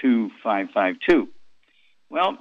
2552. 0.00 1.28
Well, 2.08 2.38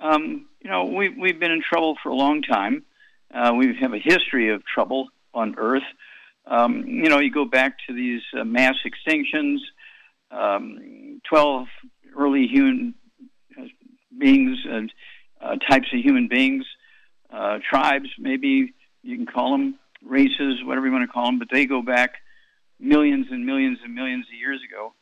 um, 0.00 0.46
you 0.60 0.70
know, 0.70 0.84
we've, 0.84 1.16
we've 1.18 1.38
been 1.38 1.52
in 1.52 1.62
trouble 1.62 1.96
for 2.02 2.10
a 2.10 2.14
long 2.14 2.42
time. 2.42 2.84
Uh, 3.32 3.52
we 3.56 3.76
have 3.80 3.92
a 3.92 3.98
history 3.98 4.52
of 4.52 4.64
trouble 4.64 5.08
on 5.34 5.54
Earth. 5.58 5.82
Um, 6.46 6.84
you 6.86 7.08
know, 7.08 7.18
you 7.18 7.30
go 7.30 7.44
back 7.44 7.78
to 7.88 7.94
these 7.94 8.22
uh, 8.38 8.44
mass 8.44 8.76
extinctions, 8.86 9.58
um, 10.30 11.20
12 11.28 11.66
early 12.16 12.46
human 12.46 12.94
uh, 13.58 13.64
beings 14.18 14.58
and 14.64 14.92
uh, 15.40 15.56
types 15.68 15.88
of 15.92 16.00
human 16.00 16.28
beings, 16.28 16.64
uh, 17.30 17.58
tribes, 17.68 18.08
maybe 18.18 18.74
you 19.02 19.16
can 19.16 19.26
call 19.26 19.52
them 19.52 19.78
races, 20.02 20.62
whatever 20.64 20.86
you 20.86 20.92
want 20.92 21.06
to 21.06 21.12
call 21.12 21.26
them, 21.26 21.38
but 21.38 21.48
they 21.50 21.66
go 21.66 21.82
back 21.82 22.14
millions 22.78 23.26
and 23.30 23.44
millions 23.44 23.78
and 23.84 23.94
millions 23.94 24.26
of 24.28 24.38
years 24.38 24.60
ago. 24.68 24.94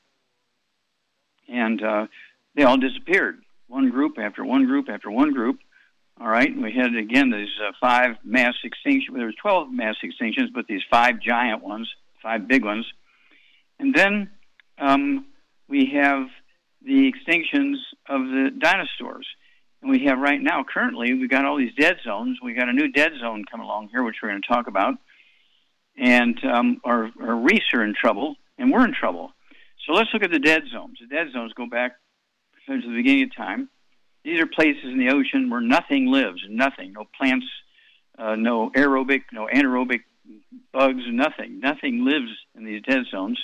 And 1.62 1.78
uh, 1.82 2.06
they 2.54 2.64
all 2.64 2.76
disappeared, 2.76 3.36
one 3.68 3.90
group 3.90 4.18
after 4.18 4.44
one 4.44 4.64
group 4.66 4.86
after 4.88 5.10
one 5.10 5.32
group. 5.32 5.58
All 6.20 6.28
right, 6.28 6.52
we 6.64 6.72
had 6.72 6.94
again 6.94 7.30
these 7.30 7.54
uh, 7.64 7.72
five 7.80 8.16
mass 8.24 8.54
extinctions. 8.64 9.14
There 9.14 9.26
was 9.26 9.34
twelve 9.40 9.66
mass 9.70 9.96
extinctions, 10.08 10.48
but 10.52 10.66
these 10.66 10.82
five 10.90 11.14
giant 11.20 11.62
ones, 11.62 11.88
five 12.22 12.48
big 12.48 12.64
ones, 12.64 12.86
and 13.78 13.94
then 13.94 14.30
um, 14.78 15.26
we 15.68 15.80
have 15.94 16.22
the 16.82 17.10
extinctions 17.10 17.76
of 18.08 18.20
the 18.20 18.50
dinosaurs. 18.58 19.26
And 19.80 19.90
we 19.90 20.06
have 20.06 20.18
right 20.18 20.40
now, 20.40 20.64
currently, 20.64 21.12
we've 21.14 21.30
got 21.36 21.44
all 21.44 21.58
these 21.58 21.74
dead 21.78 21.96
zones. 22.04 22.38
We've 22.42 22.56
got 22.56 22.68
a 22.68 22.72
new 22.72 22.88
dead 22.88 23.12
zone 23.20 23.44
coming 23.50 23.66
along 23.66 23.88
here, 23.92 24.02
which 24.02 24.16
we're 24.22 24.30
going 24.30 24.42
to 24.42 24.48
talk 24.48 24.66
about. 24.66 24.94
And 25.96 26.36
um, 26.44 26.80
our, 26.84 27.10
our 27.20 27.36
reefs 27.36 27.66
are 27.74 27.84
in 27.84 27.94
trouble, 27.94 28.36
and 28.58 28.72
we're 28.72 28.84
in 28.84 28.94
trouble. 28.94 29.32
So 29.86 29.92
let's 29.92 30.10
look 30.12 30.22
at 30.22 30.30
the 30.30 30.38
dead 30.38 30.62
zones. 30.72 30.98
The 31.00 31.06
dead 31.06 31.32
zones 31.32 31.52
go 31.52 31.66
back 31.66 31.96
to 32.66 32.80
the 32.80 32.94
beginning 32.94 33.24
of 33.24 33.36
time. 33.36 33.68
These 34.24 34.40
are 34.40 34.46
places 34.46 34.84
in 34.84 34.98
the 34.98 35.10
ocean 35.10 35.50
where 35.50 35.60
nothing 35.60 36.10
lives, 36.10 36.42
nothing, 36.48 36.94
no 36.94 37.04
plants, 37.16 37.46
uh, 38.18 38.36
no 38.36 38.70
aerobic, 38.70 39.24
no 39.32 39.46
anaerobic 39.52 40.00
bugs, 40.72 41.02
nothing. 41.08 41.60
Nothing 41.60 42.04
lives 42.04 42.30
in 42.54 42.64
these 42.64 42.82
dead 42.82 43.04
zones. 43.10 43.38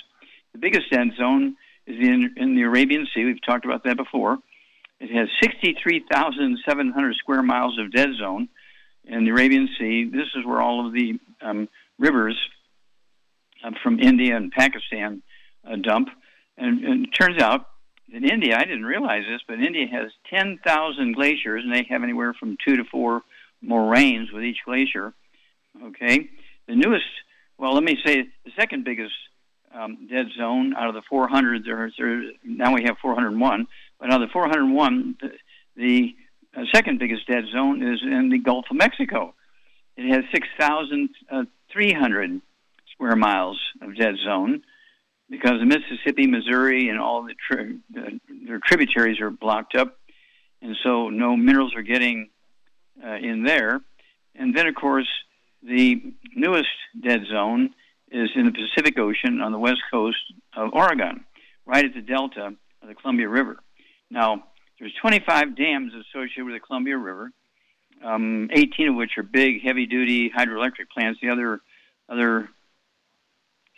The 0.53 0.59
biggest 0.59 0.89
dead 0.89 1.09
zone 1.17 1.55
is 1.85 1.97
in, 1.99 2.33
in 2.37 2.55
the 2.55 2.63
Arabian 2.63 3.07
Sea. 3.13 3.25
We've 3.25 3.45
talked 3.45 3.65
about 3.65 3.83
that 3.83 3.97
before. 3.97 4.39
It 4.99 5.11
has 5.11 5.29
63,700 5.41 7.15
square 7.15 7.43
miles 7.43 7.77
of 7.79 7.91
dead 7.91 8.09
zone 8.19 8.49
in 9.05 9.23
the 9.25 9.31
Arabian 9.31 9.69
Sea. 9.77 10.09
This 10.11 10.27
is 10.35 10.45
where 10.45 10.61
all 10.61 10.87
of 10.87 10.93
the 10.93 11.19
um, 11.41 11.69
rivers 11.99 12.37
uh, 13.63 13.71
from 13.83 13.99
India 13.99 14.35
and 14.35 14.51
Pakistan 14.51 15.21
uh, 15.69 15.75
dump. 15.75 16.09
And, 16.57 16.83
and, 16.83 17.05
it 17.05 17.11
turns 17.11 17.41
out 17.41 17.67
in 18.11 18.29
India, 18.29 18.57
I 18.57 18.65
didn't 18.65 18.85
realize 18.85 19.23
this, 19.29 19.41
but 19.47 19.59
India 19.59 19.87
has 19.91 20.11
10,000 20.29 21.13
glaciers, 21.13 21.63
and 21.63 21.73
they 21.73 21.85
have 21.89 22.03
anywhere 22.03 22.33
from 22.33 22.57
two 22.65 22.75
to 22.77 22.83
four 22.83 23.21
moraines 23.61 24.31
with 24.31 24.43
each 24.43 24.59
glacier. 24.65 25.13
Okay, 25.81 26.29
the 26.67 26.75
newest, 26.75 27.05
well, 27.57 27.73
let 27.73 27.83
me 27.83 27.97
say 28.05 28.27
the 28.43 28.51
second 28.59 28.83
biggest 28.83 29.13
um, 29.73 30.09
dead 30.09 30.27
zone 30.37 30.75
out 30.75 30.89
of 30.89 30.95
the 30.95 31.01
400. 31.09 31.63
There, 31.65 31.89
there, 31.97 32.23
now 32.43 32.73
we 32.73 32.83
have 32.83 32.97
401, 33.01 33.67
but 33.99 34.11
out 34.11 34.21
of 34.21 34.27
the 34.27 34.33
401, 34.33 35.15
the, 35.21 35.29
the 35.77 36.13
uh, 36.55 36.65
second 36.73 36.99
biggest 36.99 37.25
dead 37.27 37.45
zone 37.51 37.81
is 37.81 38.01
in 38.03 38.29
the 38.29 38.39
Gulf 38.39 38.65
of 38.69 38.75
Mexico. 38.75 39.33
It 39.95 40.11
has 40.11 40.25
6,300 40.33 42.41
square 42.93 43.15
miles 43.15 43.57
of 43.81 43.95
dead 43.95 44.17
zone 44.23 44.63
because 45.31 45.59
the 45.59 45.65
Mississippi, 45.65 46.27
Missouri, 46.27 46.89
and 46.89 46.99
all 46.99 47.23
the 47.23 47.33
tri- 47.47 47.73
uh, 47.97 48.09
their 48.45 48.59
tributaries 48.59 49.21
are 49.21 49.31
blocked 49.31 49.75
up, 49.75 49.97
and 50.61 50.75
so 50.83 51.09
no 51.09 51.37
minerals 51.37 51.73
are 51.73 51.81
getting 51.81 52.29
uh, 53.03 53.15
in 53.15 53.43
there. 53.43 53.81
And 54.35 54.55
then, 54.55 54.67
of 54.67 54.75
course, 54.75 55.07
the 55.63 56.13
newest 56.35 56.67
dead 57.01 57.21
zone 57.31 57.73
is 58.11 58.29
in 58.35 58.45
the 58.45 58.51
Pacific 58.51 58.99
Ocean 58.99 59.39
on 59.41 59.53
the 59.53 59.57
west 59.57 59.79
coast 59.89 60.17
of 60.55 60.73
Oregon, 60.73 61.23
right 61.65 61.85
at 61.85 61.93
the 61.93 62.01
delta 62.01 62.53
of 62.81 62.87
the 62.87 62.93
Columbia 62.93 63.29
River. 63.29 63.57
Now, 64.09 64.43
there's 64.79 64.93
25 65.01 65.55
dams 65.55 65.93
associated 65.93 66.43
with 66.43 66.55
the 66.55 66.59
Columbia 66.59 66.97
River, 66.97 67.31
um, 68.03 68.49
18 68.51 68.89
of 68.89 68.95
which 68.95 69.11
are 69.17 69.23
big, 69.23 69.61
heavy-duty 69.63 70.31
hydroelectric 70.31 70.89
plants. 70.93 71.19
The 71.21 71.29
other, 71.29 71.61
other 72.09 72.49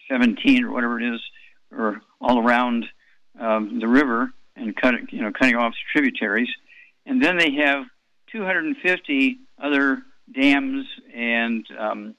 17 0.09 0.63
or 0.63 0.71
whatever 0.71 0.99
it 0.99 1.13
is, 1.13 1.21
are 1.77 2.01
all 2.21 2.39
around 2.39 2.85
um, 3.39 3.79
the 3.79 3.87
river 3.87 4.31
and 4.55 4.75
cut, 4.75 4.95
you 5.11 5.21
know, 5.21 5.31
cutting 5.31 5.55
off 5.55 5.73
tributaries. 5.91 6.49
And 7.05 7.21
then 7.23 7.37
they 7.37 7.51
have 7.65 7.85
250 8.31 9.39
other 9.61 10.03
dams 10.33 10.85
and 11.13 11.65
um, 11.77 12.15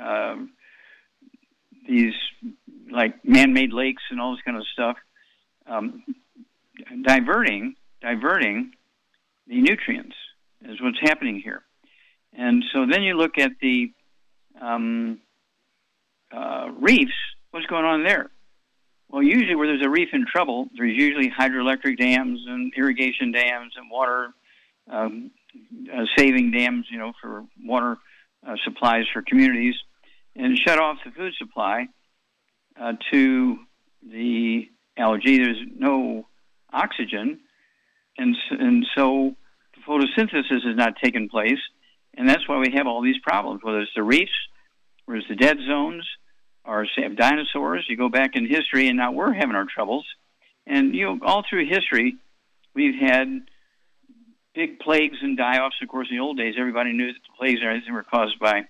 uh, 0.00 0.36
these 1.88 2.14
like 2.90 3.24
man-made 3.24 3.72
lakes 3.72 4.02
and 4.10 4.20
all 4.20 4.32
this 4.32 4.42
kind 4.42 4.56
of 4.56 4.64
stuff, 4.72 4.96
um, 5.66 6.02
diverting 7.02 7.74
diverting 8.00 8.72
the 9.46 9.60
nutrients 9.60 10.14
is 10.62 10.80
what's 10.80 11.00
happening 11.00 11.40
here. 11.40 11.62
And 12.32 12.64
so 12.72 12.86
then 12.86 13.02
you 13.02 13.16
look 13.16 13.38
at 13.38 13.52
the 13.60 13.92
um, 14.60 15.20
uh, 16.30 16.68
reefs. 16.78 17.12
What's 17.50 17.66
going 17.66 17.84
on 17.84 18.04
there? 18.04 18.30
Well, 19.08 19.22
usually 19.22 19.54
where 19.54 19.66
there's 19.66 19.84
a 19.84 19.88
reef 19.88 20.10
in 20.12 20.26
trouble, 20.26 20.68
there's 20.76 20.96
usually 20.96 21.30
hydroelectric 21.30 21.98
dams 21.98 22.40
and 22.46 22.72
irrigation 22.76 23.32
dams 23.32 23.72
and 23.76 23.90
water 23.90 24.34
um, 24.90 25.30
uh, 25.92 26.04
saving 26.16 26.50
dams, 26.50 26.86
you 26.90 26.98
know, 26.98 27.12
for 27.20 27.44
water 27.64 27.96
uh, 28.46 28.54
supplies 28.64 29.04
for 29.12 29.22
communities 29.22 29.74
and 30.36 30.58
shut 30.58 30.78
off 30.78 30.98
the 31.04 31.10
food 31.10 31.34
supply 31.38 31.88
uh, 32.80 32.92
to 33.12 33.58
the 34.08 34.68
algae. 34.96 35.38
There's 35.38 35.60
no 35.76 36.26
oxygen, 36.72 37.40
and 38.16 38.36
and 38.50 38.86
so 38.96 39.34
photosynthesis 39.86 40.64
has 40.64 40.76
not 40.76 40.94
taken 41.02 41.28
place, 41.28 41.58
and 42.16 42.28
that's 42.28 42.48
why 42.48 42.58
we 42.58 42.72
have 42.76 42.86
all 42.86 43.02
these 43.02 43.18
problems. 43.22 43.60
Whether 43.62 43.80
it's 43.80 43.90
the 43.96 44.02
reefs, 44.02 44.30
whether 45.04 45.18
it's 45.18 45.28
the 45.28 45.36
dead 45.36 45.58
zones, 45.66 46.06
or 46.68 46.86
say 46.94 47.08
dinosaurs. 47.08 47.86
You 47.88 47.96
go 47.96 48.08
back 48.08 48.36
in 48.36 48.46
history, 48.46 48.88
and 48.88 48.96
now 48.96 49.12
we're 49.12 49.32
having 49.32 49.56
our 49.56 49.64
troubles. 49.64 50.04
And 50.66 50.94
you 50.94 51.06
know, 51.06 51.18
all 51.22 51.42
through 51.48 51.66
history, 51.66 52.16
we've 52.74 53.00
had 53.00 53.42
big 54.54 54.78
plagues 54.78 55.16
and 55.22 55.36
die-offs. 55.36 55.76
Of 55.82 55.88
course, 55.88 56.08
in 56.10 56.16
the 56.16 56.22
old 56.22 56.36
days, 56.36 56.54
everybody 56.58 56.92
knew 56.92 57.06
that 57.06 57.14
the 57.14 57.36
plagues 57.38 57.60
and 57.60 57.70
everything 57.70 57.94
were 57.94 58.04
caused 58.04 58.38
by 58.38 58.66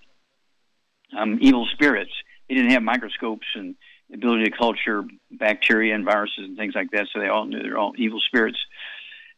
um, 1.17 1.39
evil 1.41 1.67
spirits. 1.73 2.11
They 2.47 2.55
didn't 2.55 2.71
have 2.71 2.83
microscopes 2.83 3.47
and 3.55 3.75
the 4.09 4.15
ability 4.15 4.45
to 4.45 4.57
culture 4.57 5.03
bacteria 5.29 5.93
and 5.93 6.05
viruses 6.05 6.45
and 6.45 6.57
things 6.57 6.73
like 6.75 6.91
that, 6.91 7.07
so 7.13 7.19
they 7.19 7.27
all 7.27 7.45
knew 7.45 7.61
they're 7.61 7.77
all 7.77 7.93
evil 7.97 8.21
spirits. 8.25 8.57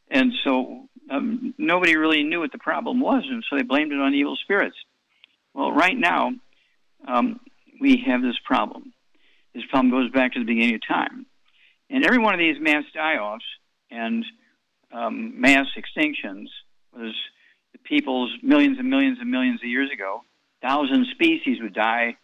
And 0.10 0.34
so 0.44 0.88
um, 1.10 1.54
nobody 1.58 1.96
really 1.96 2.24
knew 2.24 2.40
what 2.40 2.52
the 2.52 2.58
problem 2.58 3.00
was, 3.00 3.24
and 3.28 3.44
so 3.50 3.58
they 3.58 3.63
blamed 3.63 3.92
it 3.92 4.00
on 4.00 4.13
evil 4.13 4.36
spirits. 4.36 4.78
Well, 5.54 5.72
right 5.72 5.98
now, 5.98 6.31
um, 7.08 7.40
we 7.81 8.04
have 8.06 8.22
this 8.22 8.38
problem. 8.45 8.94
this 9.56 9.63
problem 9.69 9.89
goes 9.89 10.12
back 10.12 10.33
to 10.33 10.39
the 10.39 10.45
beginning 10.45 10.75
of 10.75 10.81
time. 10.88 11.25
And 11.89 12.06
every 12.06 12.19
one 12.19 12.33
of 12.33 12.39
these 12.39 12.56
mass 12.62 12.83
die-offs 12.94 13.44
and 13.89 14.24
um, 14.94 15.42
mass 15.42 15.66
extinctions 15.75 16.48
was 16.94 17.13
the 17.74 17.80
people's 17.83 18.31
millions 18.44 18.78
and 18.78 18.89
millions 18.89 19.18
and 19.19 19.30
millions 19.30 19.60
of 19.62 19.68
years 19.68 19.89
ago. 19.92 20.22
Thousand 20.62 21.07
species 21.12 21.57
would 21.62 21.74
die 21.74 22.18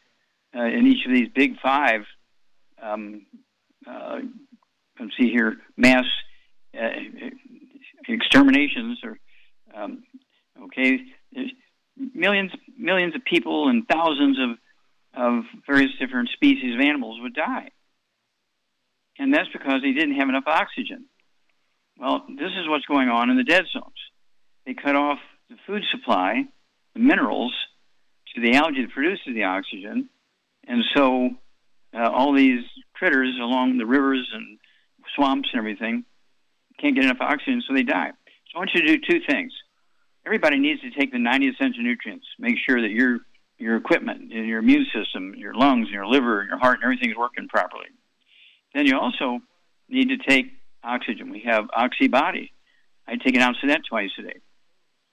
uh, 0.55 0.63
in 0.63 0.85
each 0.85 1.05
of 1.05 1.11
these 1.11 1.27
big 1.33 1.59
five. 1.59 2.01
Um, 2.81 3.25
uh, 3.89 4.19
let's 4.99 5.17
see 5.19 5.31
here, 5.31 5.57
mass 5.75 6.05
uh, 6.79 6.89
exterminations, 8.07 8.99
or 9.03 9.17
um, 9.75 10.03
okay, 10.65 10.99
millions 12.13 12.51
millions 12.77 13.15
of 13.15 13.23
people 13.25 13.69
and 13.69 13.87
thousands 13.87 14.37
of 14.39 14.57
of 15.17 15.43
various 15.65 15.91
different 15.99 16.29
species 16.29 16.75
of 16.75 16.81
animals 16.81 17.19
would 17.21 17.33
die. 17.33 17.69
And 19.17 19.33
that's 19.33 19.49
because 19.51 19.81
they 19.81 19.93
didn't 19.93 20.15
have 20.15 20.29
enough 20.29 20.43
oxygen. 20.45 21.05
Well, 21.99 22.23
this 22.29 22.51
is 22.59 22.69
what's 22.69 22.85
going 22.85 23.09
on 23.09 23.31
in 23.31 23.37
the 23.37 23.43
dead 23.43 23.63
zones. 23.73 23.97
They 24.65 24.75
cut 24.75 24.95
off 24.95 25.17
the 25.49 25.55
food 25.65 25.83
supply, 25.91 26.43
the 26.93 26.99
minerals, 26.99 27.53
to 28.35 28.41
the 28.41 28.55
algae 28.55 28.83
that 28.83 28.91
produces 28.91 29.33
the 29.33 29.45
oxygen. 29.45 30.09
And 30.67 30.83
so 30.95 31.29
uh, 31.95 32.09
all 32.11 32.33
these 32.33 32.63
critters 32.93 33.35
along 33.41 33.79
the 33.79 33.85
rivers 33.85 34.29
and 34.33 34.59
swamps 35.15 35.49
and 35.51 35.59
everything 35.59 36.05
can't 36.79 36.93
get 36.93 37.05
enough 37.05 37.21
oxygen, 37.21 37.63
so 37.67 37.73
they 37.73 37.81
die. 37.81 38.11
So 38.51 38.57
I 38.57 38.59
want 38.59 38.71
you 38.75 38.81
to 38.81 38.97
do 38.97 39.01
two 39.09 39.19
things. 39.27 39.51
Everybody 40.25 40.59
needs 40.59 40.81
to 40.81 40.91
take 40.91 41.11
the 41.11 41.17
90 41.17 41.47
essential 41.47 41.81
nutrients. 41.81 42.27
Make 42.37 42.57
sure 42.67 42.81
that 42.81 42.91
your 42.91 43.19
your 43.57 43.75
equipment, 43.75 44.31
your 44.31 44.59
immune 44.59 44.85
system, 44.93 45.33
your 45.35 45.53
lungs, 45.53 45.89
your 45.89 46.05
liver, 46.05 46.45
your 46.47 46.57
heart, 46.57 46.75
and 46.75 46.83
everything 46.83 47.09
is 47.09 47.17
working 47.17 47.47
properly. 47.47 47.87
Then 48.73 48.85
you 48.85 48.97
also 48.97 49.39
need 49.89 50.09
to 50.09 50.17
take 50.17 50.51
oxygen. 50.83 51.31
We 51.31 51.41
have 51.41 51.65
Oxybody. 51.69 52.51
I 53.07 53.15
take 53.15 53.35
an 53.35 53.41
ounce 53.41 53.57
of 53.63 53.69
that 53.69 53.81
twice 53.87 54.11
a 54.19 54.23
day. 54.23 54.39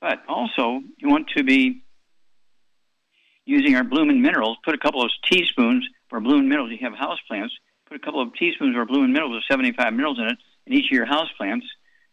But 0.00 0.22
also, 0.28 0.82
you 0.98 1.08
want 1.08 1.28
to 1.36 1.44
be 1.44 1.82
using 3.46 3.76
our 3.76 3.84
Bloomin' 3.84 4.20
Minerals. 4.20 4.58
Put 4.64 4.74
a 4.74 4.78
couple 4.78 5.02
of 5.02 5.10
teaspoons 5.30 5.86
for 6.08 6.20
Bloomin' 6.20 6.48
Minerals. 6.48 6.70
You 6.70 6.78
have 6.82 6.94
house 6.94 7.18
plants. 7.28 7.54
Put 7.88 7.96
a 7.96 8.00
couple 8.00 8.20
of 8.20 8.34
teaspoons 8.34 8.74
of 8.74 8.80
our 8.80 8.86
Bloomin' 8.86 9.12
Minerals 9.12 9.34
with 9.34 9.44
75 9.50 9.92
minerals 9.92 10.18
in 10.18 10.26
it 10.26 10.38
in 10.66 10.72
each 10.74 10.86
of 10.86 10.92
your 10.92 11.06
house 11.06 11.28
plants. 11.36 11.66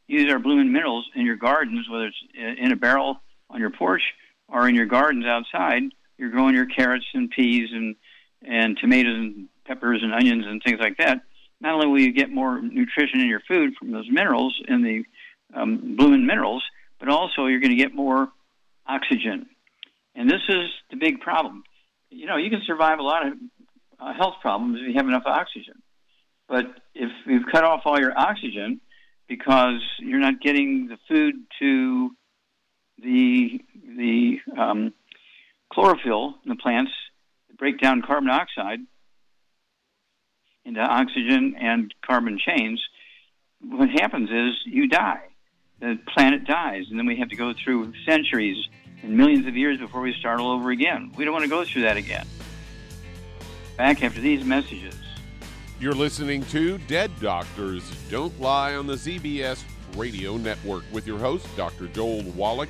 Use 0.07 0.31
our 0.31 0.39
Bloomin' 0.39 0.72
Minerals 0.72 1.10
in 1.16 1.25
your 1.25 1.36
gardens, 1.36 1.89
whether 1.89 2.06
it's 2.07 2.18
in 2.34 2.72
a 2.72 2.75
barrel 2.75 3.22
on 3.50 3.60
your 3.60 3.69
porch 3.69 4.01
or 4.48 4.68
in 4.68 4.75
your 4.75 4.86
gardens 4.86 5.25
outside. 5.25 5.84
You're 6.22 6.30
growing 6.30 6.56
your 6.56 6.68
carrots 6.68 7.06
and 7.14 7.30
peas 7.30 7.70
and 7.74 7.96
and 8.44 8.78
tomatoes 8.78 9.18
and 9.18 9.50
peppers 9.66 10.02
and 10.02 10.14
onions 10.14 10.46
and 10.48 10.62
things 10.64 10.80
like 10.80 10.98
that 10.98 11.22
not 11.62 11.76
only 11.76 11.88
will 11.88 12.00
you 12.00 12.12
get 12.12 12.32
more 12.32 12.60
nutrition 12.60 13.22
in 13.22 13.28
your 13.28 13.42
food 13.48 13.76
from 13.78 13.92
those 13.92 14.08
minerals 14.10 14.60
in 14.68 14.82
the 14.82 15.04
um, 15.54 15.96
Bloomin' 15.96 16.26
Minerals, 16.26 16.64
but 17.00 17.08
also 17.08 17.46
you're 17.46 17.60
going 17.60 17.76
to 17.76 17.82
get 17.82 17.94
more 17.94 18.30
oxygen. 18.88 19.48
And 20.16 20.30
this 20.30 20.42
is 20.50 20.70
the 20.90 20.98
big 20.98 21.22
problem. 21.22 21.64
You 22.10 22.26
know, 22.26 22.38
you 22.38 22.50
can 22.50 22.62
survive 22.66 23.00
a 23.00 23.04
lot 23.04 23.28
of 23.28 23.34
uh, 24.00 24.14
health 24.14 24.36
problems 24.42 24.80
if 24.82 24.88
you 24.88 24.94
have 24.96 25.08
enough 25.08 25.24
oxygen. 25.26 25.76
But 26.50 26.66
if 26.96 27.10
you've 27.28 27.46
cut 27.50 27.64
off 27.64 27.82
all 27.86 28.00
your 28.00 28.18
oxygen 28.18 28.82
because 29.28 29.82
you're 30.00 30.20
not 30.20 30.42
getting 30.42 30.88
the 30.88 30.98
food 31.08 31.36
to 31.60 32.10
the 33.02 33.62
the 33.98 34.38
um, 34.60 34.94
chlorophyll 35.72 36.36
in 36.44 36.50
the 36.50 36.56
plants 36.56 36.92
break 37.58 37.80
down 37.80 38.02
carbon 38.02 38.28
dioxide 38.28 38.80
into 40.66 40.80
oxygen 40.80 41.56
and 41.60 41.94
carbon 42.06 42.40
chains, 42.40 42.82
what 43.62 43.90
happens 43.90 44.30
is 44.32 44.56
you 44.66 44.88
die. 44.88 45.22
The 45.80 46.00
planet 46.08 46.46
dies, 46.46 46.86
and 46.90 46.98
then 46.98 47.06
we 47.06 47.18
have 47.18 47.30
to 47.30 47.36
go 47.36 47.54
through 47.54 47.94
centuries 48.06 48.58
and 49.04 49.16
millions 49.16 49.48
of 49.48 49.56
years 49.56 49.80
before 49.80 50.02
we 50.02 50.14
start 50.14 50.40
all 50.40 50.52
over 50.52 50.72
again. 50.72 51.12
We 51.16 51.24
don't 51.24 51.34
want 51.34 51.44
to 51.44 51.50
go 51.50 51.64
through 51.64 51.84
that 51.84 51.98
again. 51.98 52.28
Back 53.78 54.04
after 54.04 54.22
these 54.22 54.44
messages. 54.44 54.96
You're 55.80 55.94
listening 55.94 56.44
to 56.46 56.78
Dead 56.80 57.12
Doctors 57.20 57.84
Don't 58.10 58.40
Lie 58.40 58.76
on 58.76 58.86
the 58.86 58.94
ZBS 58.94 59.64
Radio 59.96 60.38
Network 60.38 60.84
with 60.92 61.08
your 61.08 61.18
host, 61.18 61.48
Dr. 61.56 61.88
Joel 61.88 62.24
Wallach. 62.32 62.70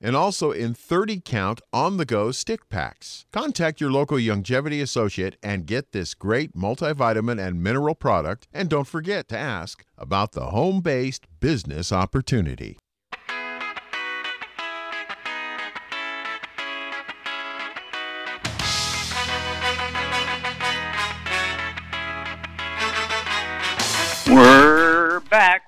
and 0.00 0.16
also 0.16 0.50
in 0.50 0.74
30 0.74 1.20
count 1.24 1.60
on 1.72 1.96
the 1.96 2.04
go 2.04 2.30
stick 2.30 2.68
packs. 2.68 3.26
Contact 3.32 3.80
your 3.80 3.90
local 3.90 4.18
Youngevity 4.18 4.82
associate 4.82 5.36
and 5.42 5.66
get 5.66 5.92
this 5.92 6.14
great 6.14 6.54
multivitamin 6.54 7.44
and 7.44 7.62
mineral 7.62 7.94
product. 7.94 8.48
And 8.52 8.68
don't 8.68 8.86
forget 8.86 9.28
to 9.28 9.38
ask 9.38 9.84
about 9.98 10.32
the 10.32 10.46
home 10.46 10.80
based 10.80 11.26
business 11.40 11.92
opportunity. 11.92 12.78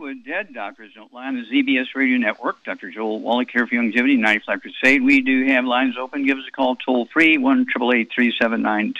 We're 0.01 0.15
Dead 0.15 0.55
Doctors 0.55 0.93
Don't 0.95 1.13
Lie 1.13 1.27
on 1.27 1.35
the 1.35 1.43
ZBS 1.43 1.87
Radio 1.97 2.19
Network. 2.19 2.63
Dr. 2.65 2.89
Joel 2.91 3.21
Wallach 3.21 3.49
here 3.53 3.67
for 3.67 3.75
Youngevity, 3.75 4.17
95 4.17 4.61
Crusade. 4.61 5.03
We 5.03 5.23
do 5.23 5.47
have 5.47 5.65
lines 5.65 5.97
open. 5.99 6.25
Give 6.25 6.39
us 6.39 6.45
a 6.47 6.53
call 6.53 6.77
toll 6.77 7.09
free, 7.13 7.37
1 7.37 7.67
379 7.67 8.95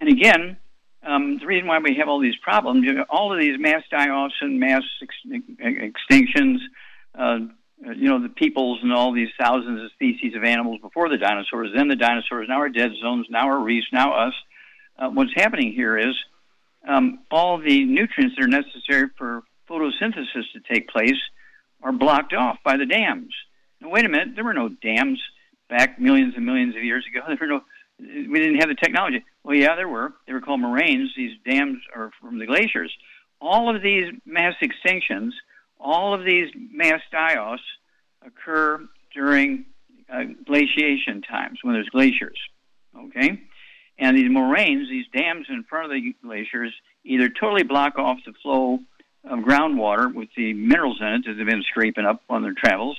And 0.00 0.08
again, 0.08 0.56
um, 1.04 1.38
the 1.38 1.46
reason 1.46 1.68
why 1.68 1.78
we 1.78 1.94
have 1.96 2.08
all 2.08 2.18
these 2.18 2.34
problems, 2.42 2.84
all 3.08 3.32
of 3.32 3.38
these 3.38 3.56
mass 3.56 3.84
die-offs 3.88 4.34
and 4.40 4.58
mass 4.58 4.82
ex- 5.00 5.92
extinctions, 6.10 6.58
uh, 7.14 7.38
you 7.94 8.08
know, 8.08 8.20
the 8.20 8.30
peoples 8.30 8.80
and 8.82 8.92
all 8.92 9.12
these 9.12 9.30
thousands 9.40 9.80
of 9.80 9.92
species 9.92 10.34
of 10.34 10.42
animals 10.42 10.80
before 10.80 11.08
the 11.08 11.18
dinosaurs, 11.18 11.70
then 11.72 11.86
the 11.86 11.94
dinosaurs, 11.94 12.48
now 12.48 12.56
our 12.56 12.68
dead 12.68 12.90
zones, 13.00 13.28
now 13.30 13.46
our 13.46 13.60
reefs, 13.60 13.86
now 13.92 14.26
us. 14.26 14.34
Uh, 14.98 15.08
what's 15.08 15.32
happening 15.36 15.72
here 15.72 15.96
is 15.96 16.16
um, 16.86 17.20
all 17.30 17.58
the 17.58 17.84
nutrients 17.84 18.36
that 18.36 18.44
are 18.44 18.48
necessary 18.48 19.08
for 19.16 19.42
photosynthesis 19.68 20.44
to 20.52 20.60
take 20.72 20.88
place 20.88 21.18
are 21.82 21.92
blocked 21.92 22.34
off 22.34 22.58
by 22.64 22.76
the 22.76 22.86
dams. 22.86 23.34
Now, 23.80 23.90
wait 23.90 24.04
a 24.04 24.08
minute, 24.08 24.34
there 24.34 24.44
were 24.44 24.54
no 24.54 24.68
dams 24.68 25.20
back 25.68 26.00
millions 26.00 26.34
and 26.36 26.44
millions 26.44 26.76
of 26.76 26.82
years 26.82 27.04
ago. 27.06 27.24
There 27.28 27.38
were 27.40 27.46
no, 27.46 27.60
we 27.98 28.38
didn't 28.40 28.60
have 28.60 28.68
the 28.68 28.74
technology. 28.74 29.24
Well, 29.44 29.56
yeah, 29.56 29.76
there 29.76 29.88
were. 29.88 30.12
They 30.26 30.32
were 30.32 30.40
called 30.40 30.60
moraines. 30.60 31.10
These 31.16 31.38
dams 31.48 31.78
are 31.94 32.10
from 32.20 32.38
the 32.38 32.46
glaciers. 32.46 32.92
All 33.40 33.74
of 33.74 33.82
these 33.82 34.06
mass 34.26 34.54
extinctions, 34.62 35.30
all 35.78 36.12
of 36.12 36.24
these 36.24 36.48
mass 36.54 37.00
die-offs 37.10 37.62
occur 38.24 38.86
during 39.14 39.66
uh, 40.12 40.24
glaciation 40.46 41.22
times 41.22 41.60
when 41.62 41.74
there's 41.74 41.88
glaciers. 41.88 42.38
Okay? 42.96 43.40
And 44.00 44.16
these 44.16 44.30
moraines, 44.30 44.88
these 44.88 45.04
dams 45.12 45.46
in 45.50 45.62
front 45.64 45.84
of 45.84 45.90
the 45.90 46.14
glaciers, 46.22 46.72
either 47.04 47.28
totally 47.28 47.64
block 47.64 47.98
off 47.98 48.16
the 48.24 48.32
flow 48.42 48.78
of 49.24 49.40
groundwater 49.40 50.12
with 50.12 50.30
the 50.34 50.54
minerals 50.54 50.98
in 51.02 51.06
it 51.06 51.24
that 51.26 51.34
they've 51.34 51.46
been 51.46 51.62
scraping 51.62 52.06
up 52.06 52.22
on 52.30 52.42
their 52.42 52.54
travels, 52.54 52.96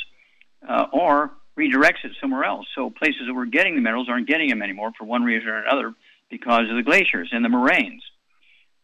uh, 0.69 0.85
or 0.93 1.31
redirects 1.57 2.05
it 2.05 2.11
somewhere 2.21 2.43
else. 2.43 2.67
So 2.75 2.91
places 2.91 3.23
that 3.25 3.33
were 3.33 3.47
getting 3.47 3.73
the 3.75 3.81
minerals 3.81 4.09
aren't 4.09 4.27
getting 4.27 4.49
them 4.49 4.61
anymore 4.61 4.91
for 4.95 5.05
one 5.05 5.23
reason 5.23 5.49
or 5.49 5.63
another 5.63 5.95
because 6.29 6.69
of 6.69 6.75
the 6.75 6.83
glaciers 6.83 7.29
and 7.31 7.43
the 7.43 7.49
moraines. 7.49 8.03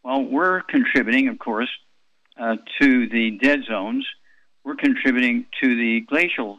Well, 0.02 0.24
we're 0.24 0.62
contributing, 0.62 1.28
of 1.28 1.38
course, 1.38 1.70
uh, 2.36 2.56
to 2.80 3.08
the 3.08 3.38
dead 3.40 3.60
zones. 3.64 4.06
We're 4.64 4.74
contributing 4.74 5.46
to 5.62 5.68
the 5.68 6.00
glacial 6.00 6.58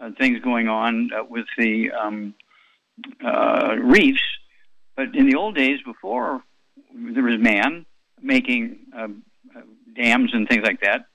uh, 0.00 0.10
things 0.18 0.40
going 0.40 0.68
on 0.68 1.10
uh, 1.12 1.24
with 1.28 1.46
the 1.58 1.90
um, 1.92 2.34
uh, 3.22 3.76
reefs 3.82 4.22
but 4.96 5.14
in 5.14 5.28
the 5.28 5.36
old 5.36 5.56
days, 5.56 5.80
before 5.84 6.42
there 6.94 7.22
was 7.22 7.38
man 7.38 7.86
making 8.20 8.78
uh, 8.96 9.08
uh, 9.56 9.60
dams 9.94 10.30
and 10.32 10.48
things 10.48 10.62
like 10.64 10.80
that, 10.80 11.06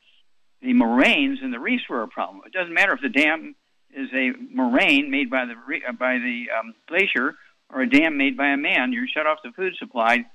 the 0.61 0.73
moraines 0.73 1.39
and 1.41 1.53
the 1.53 1.59
reefs 1.59 1.83
were 1.89 2.03
a 2.03 2.07
problem. 2.07 2.41
It 2.45 2.53
doesn't 2.53 2.73
matter 2.73 2.93
if 2.93 3.01
the 3.01 3.09
dam 3.09 3.55
is 3.95 4.09
a 4.13 4.31
moraine 4.53 5.09
made 5.09 5.29
by 5.29 5.45
the 5.45 5.53
uh, 5.87 5.93
by 5.93 6.17
the 6.17 6.45
um, 6.57 6.73
glacier 6.87 7.35
or 7.73 7.81
a 7.81 7.89
dam 7.89 8.17
made 8.17 8.37
by 8.37 8.49
a 8.49 8.57
man. 8.57 8.91
You 8.91 9.07
shut 9.07 9.25
off 9.25 9.39
the 9.43 9.51
food 9.51 9.73
supply 9.77 10.25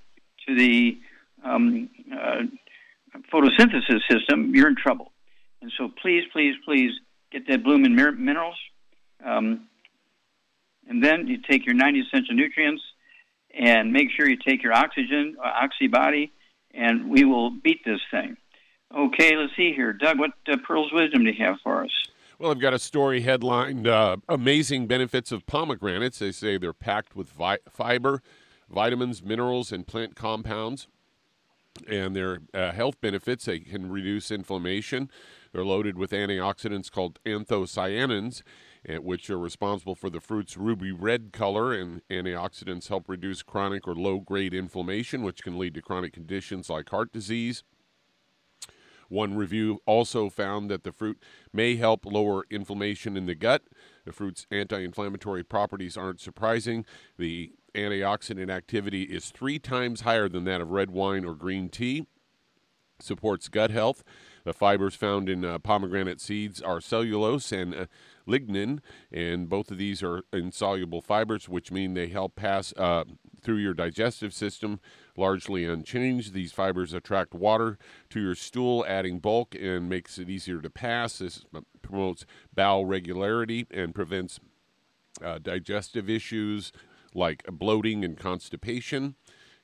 to 0.46 0.54
the 0.56 0.98
um, 1.44 1.88
uh, 2.12 2.42
photosynthesis 3.32 4.00
system. 4.10 4.54
You're 4.54 4.68
in 4.68 4.76
trouble. 4.76 5.12
And 5.62 5.72
so, 5.78 5.90
please, 6.00 6.24
please, 6.32 6.54
please 6.64 6.92
get 7.32 7.48
that 7.48 7.64
Bloomin' 7.64 7.94
Minerals. 7.94 8.56
Um, 9.24 9.68
and 10.88 11.02
then 11.02 11.26
you 11.26 11.38
take 11.48 11.64
your 11.64 11.74
90 11.74 12.00
essential 12.00 12.34
nutrients 12.34 12.82
and 13.58 13.92
make 13.92 14.11
sure 14.11 14.28
you 14.28 14.37
take 14.37 14.62
your 14.62 14.73
oxygen, 14.73 15.37
uh, 15.42 15.50
oxybody, 15.66 16.30
and 16.73 17.08
we 17.08 17.25
will 17.25 17.50
beat 17.50 17.84
this 17.84 18.00
thing. 18.11 18.37
Okay, 18.96 19.37
let's 19.37 19.54
see 19.56 19.73
here. 19.73 19.92
Doug, 19.92 20.18
what 20.18 20.32
uh, 20.49 20.56
pearls 20.66 20.92
wisdom 20.92 21.25
do 21.25 21.30
you 21.30 21.44
have 21.44 21.56
for 21.62 21.84
us? 21.84 21.90
Well, 22.38 22.50
I've 22.50 22.61
got 22.61 22.75
a 22.75 22.78
story 22.78 23.20
headlined 23.20 23.87
uh, 23.87 24.16
Amazing 24.28 24.87
Benefits 24.87 25.30
of 25.32 25.46
Pomegranates. 25.46 26.18
They 26.18 26.32
say 26.32 26.58
they're 26.58 26.73
packed 26.73 27.14
with 27.14 27.28
vi- 27.30 27.58
fiber, 27.70 28.23
vitamins, 28.68 29.23
minerals, 29.23 29.73
and 29.73 29.87
plant 29.87 30.16
compounds. 30.16 30.88
And 31.88 32.14
their 32.14 32.40
uh, 32.52 32.73
health 32.73 33.00
benefits, 33.00 33.46
they 33.46 33.61
can 33.61 33.90
reduce 33.90 34.30
inflammation. 34.30 35.11
They're 35.52 35.64
loaded 35.64 35.96
with 35.96 36.11
antioxidants 36.11 36.90
called 36.90 37.18
anthocyanins 37.25 38.42
which 38.86 39.30
are 39.30 39.38
responsible 39.38 39.94
for 39.94 40.10
the 40.10 40.20
fruit's 40.20 40.56
ruby 40.56 40.92
red 40.92 41.32
color, 41.32 41.72
and 41.72 42.02
antioxidants 42.10 42.88
help 42.88 43.08
reduce 43.08 43.42
chronic 43.42 43.88
or 43.88 43.94
low 43.94 44.20
grade 44.20 44.54
inflammation, 44.54 45.22
which 45.22 45.42
can 45.42 45.58
lead 45.58 45.74
to 45.74 45.82
chronic 45.82 46.12
conditions 46.12 46.68
like 46.68 46.90
heart 46.90 47.12
disease. 47.12 47.64
One 49.08 49.36
review 49.36 49.80
also 49.86 50.28
found 50.28 50.70
that 50.70 50.82
the 50.82 50.92
fruit 50.92 51.22
may 51.52 51.76
help 51.76 52.06
lower 52.06 52.44
inflammation 52.50 53.16
in 53.16 53.26
the 53.26 53.34
gut. 53.34 53.62
The 54.04 54.12
fruit's 54.12 54.46
anti 54.50 54.80
inflammatory 54.80 55.44
properties 55.44 55.96
aren't 55.96 56.20
surprising. 56.20 56.84
The 57.18 57.52
antioxidant 57.74 58.50
activity 58.50 59.04
is 59.04 59.30
three 59.30 59.58
times 59.58 60.02
higher 60.02 60.28
than 60.28 60.44
that 60.44 60.60
of 60.60 60.70
red 60.70 60.90
wine 60.90 61.24
or 61.24 61.34
green 61.34 61.68
tea, 61.68 62.06
supports 63.00 63.48
gut 63.48 63.70
health. 63.70 64.02
The 64.44 64.52
fibers 64.52 64.94
found 64.94 65.28
in 65.28 65.44
uh, 65.44 65.58
pomegranate 65.58 66.20
seeds 66.20 66.60
are 66.60 66.80
cellulose 66.80 67.50
and 67.50 67.74
uh, 67.74 67.86
lignin, 68.26 68.80
and 69.12 69.48
both 69.48 69.70
of 69.70 69.78
these 69.78 70.02
are 70.02 70.24
insoluble 70.32 71.00
fibers, 71.00 71.48
which 71.48 71.70
mean 71.70 71.94
they 71.94 72.08
help 72.08 72.36
pass 72.36 72.72
uh, 72.76 73.04
through 73.42 73.56
your 73.56 73.74
digestive 73.74 74.32
system 74.32 74.80
largely 75.16 75.64
unchanged. 75.64 76.32
These 76.32 76.52
fibers 76.52 76.92
attract 76.92 77.34
water 77.34 77.78
to 78.10 78.20
your 78.20 78.34
stool, 78.34 78.84
adding 78.88 79.18
bulk 79.18 79.54
and 79.54 79.88
makes 79.88 80.18
it 80.18 80.28
easier 80.28 80.60
to 80.60 80.70
pass. 80.70 81.18
This 81.18 81.44
promotes 81.82 82.24
bowel 82.54 82.86
regularity 82.86 83.66
and 83.70 83.94
prevents 83.94 84.40
uh, 85.22 85.38
digestive 85.38 86.10
issues 86.10 86.72
like 87.14 87.44
bloating 87.50 88.04
and 88.04 88.18
constipation. 88.18 89.14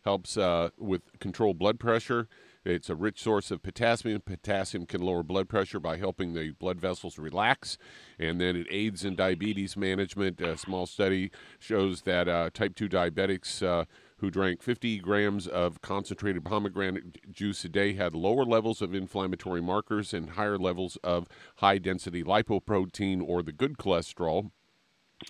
Helps 0.02 0.38
uh, 0.38 0.70
with 0.78 1.18
control 1.18 1.52
blood 1.52 1.78
pressure 1.78 2.26
it's 2.64 2.90
a 2.90 2.94
rich 2.94 3.22
source 3.22 3.50
of 3.50 3.62
potassium. 3.62 4.20
Potassium 4.20 4.84
can 4.84 5.00
lower 5.00 5.22
blood 5.22 5.48
pressure 5.48 5.80
by 5.80 5.96
helping 5.96 6.34
the 6.34 6.50
blood 6.50 6.78
vessels 6.78 7.18
relax, 7.18 7.78
and 8.18 8.40
then 8.40 8.54
it 8.54 8.66
aids 8.70 9.04
in 9.04 9.16
diabetes 9.16 9.76
management. 9.76 10.40
A 10.40 10.58
small 10.58 10.86
study 10.86 11.30
shows 11.58 12.02
that 12.02 12.28
uh, 12.28 12.50
type 12.52 12.74
2 12.74 12.88
diabetics 12.88 13.62
uh, 13.66 13.86
who 14.18 14.30
drank 14.30 14.62
50 14.62 14.98
grams 14.98 15.46
of 15.46 15.80
concentrated 15.80 16.44
pomegranate 16.44 17.32
juice 17.32 17.64
a 17.64 17.68
day 17.70 17.94
had 17.94 18.14
lower 18.14 18.44
levels 18.44 18.82
of 18.82 18.94
inflammatory 18.94 19.62
markers 19.62 20.12
and 20.12 20.30
higher 20.30 20.58
levels 20.58 20.98
of 21.02 21.26
high 21.56 21.78
density 21.78 22.22
lipoprotein 22.22 23.22
or 23.26 23.42
the 23.42 23.52
good 23.52 23.78
cholesterol, 23.78 24.50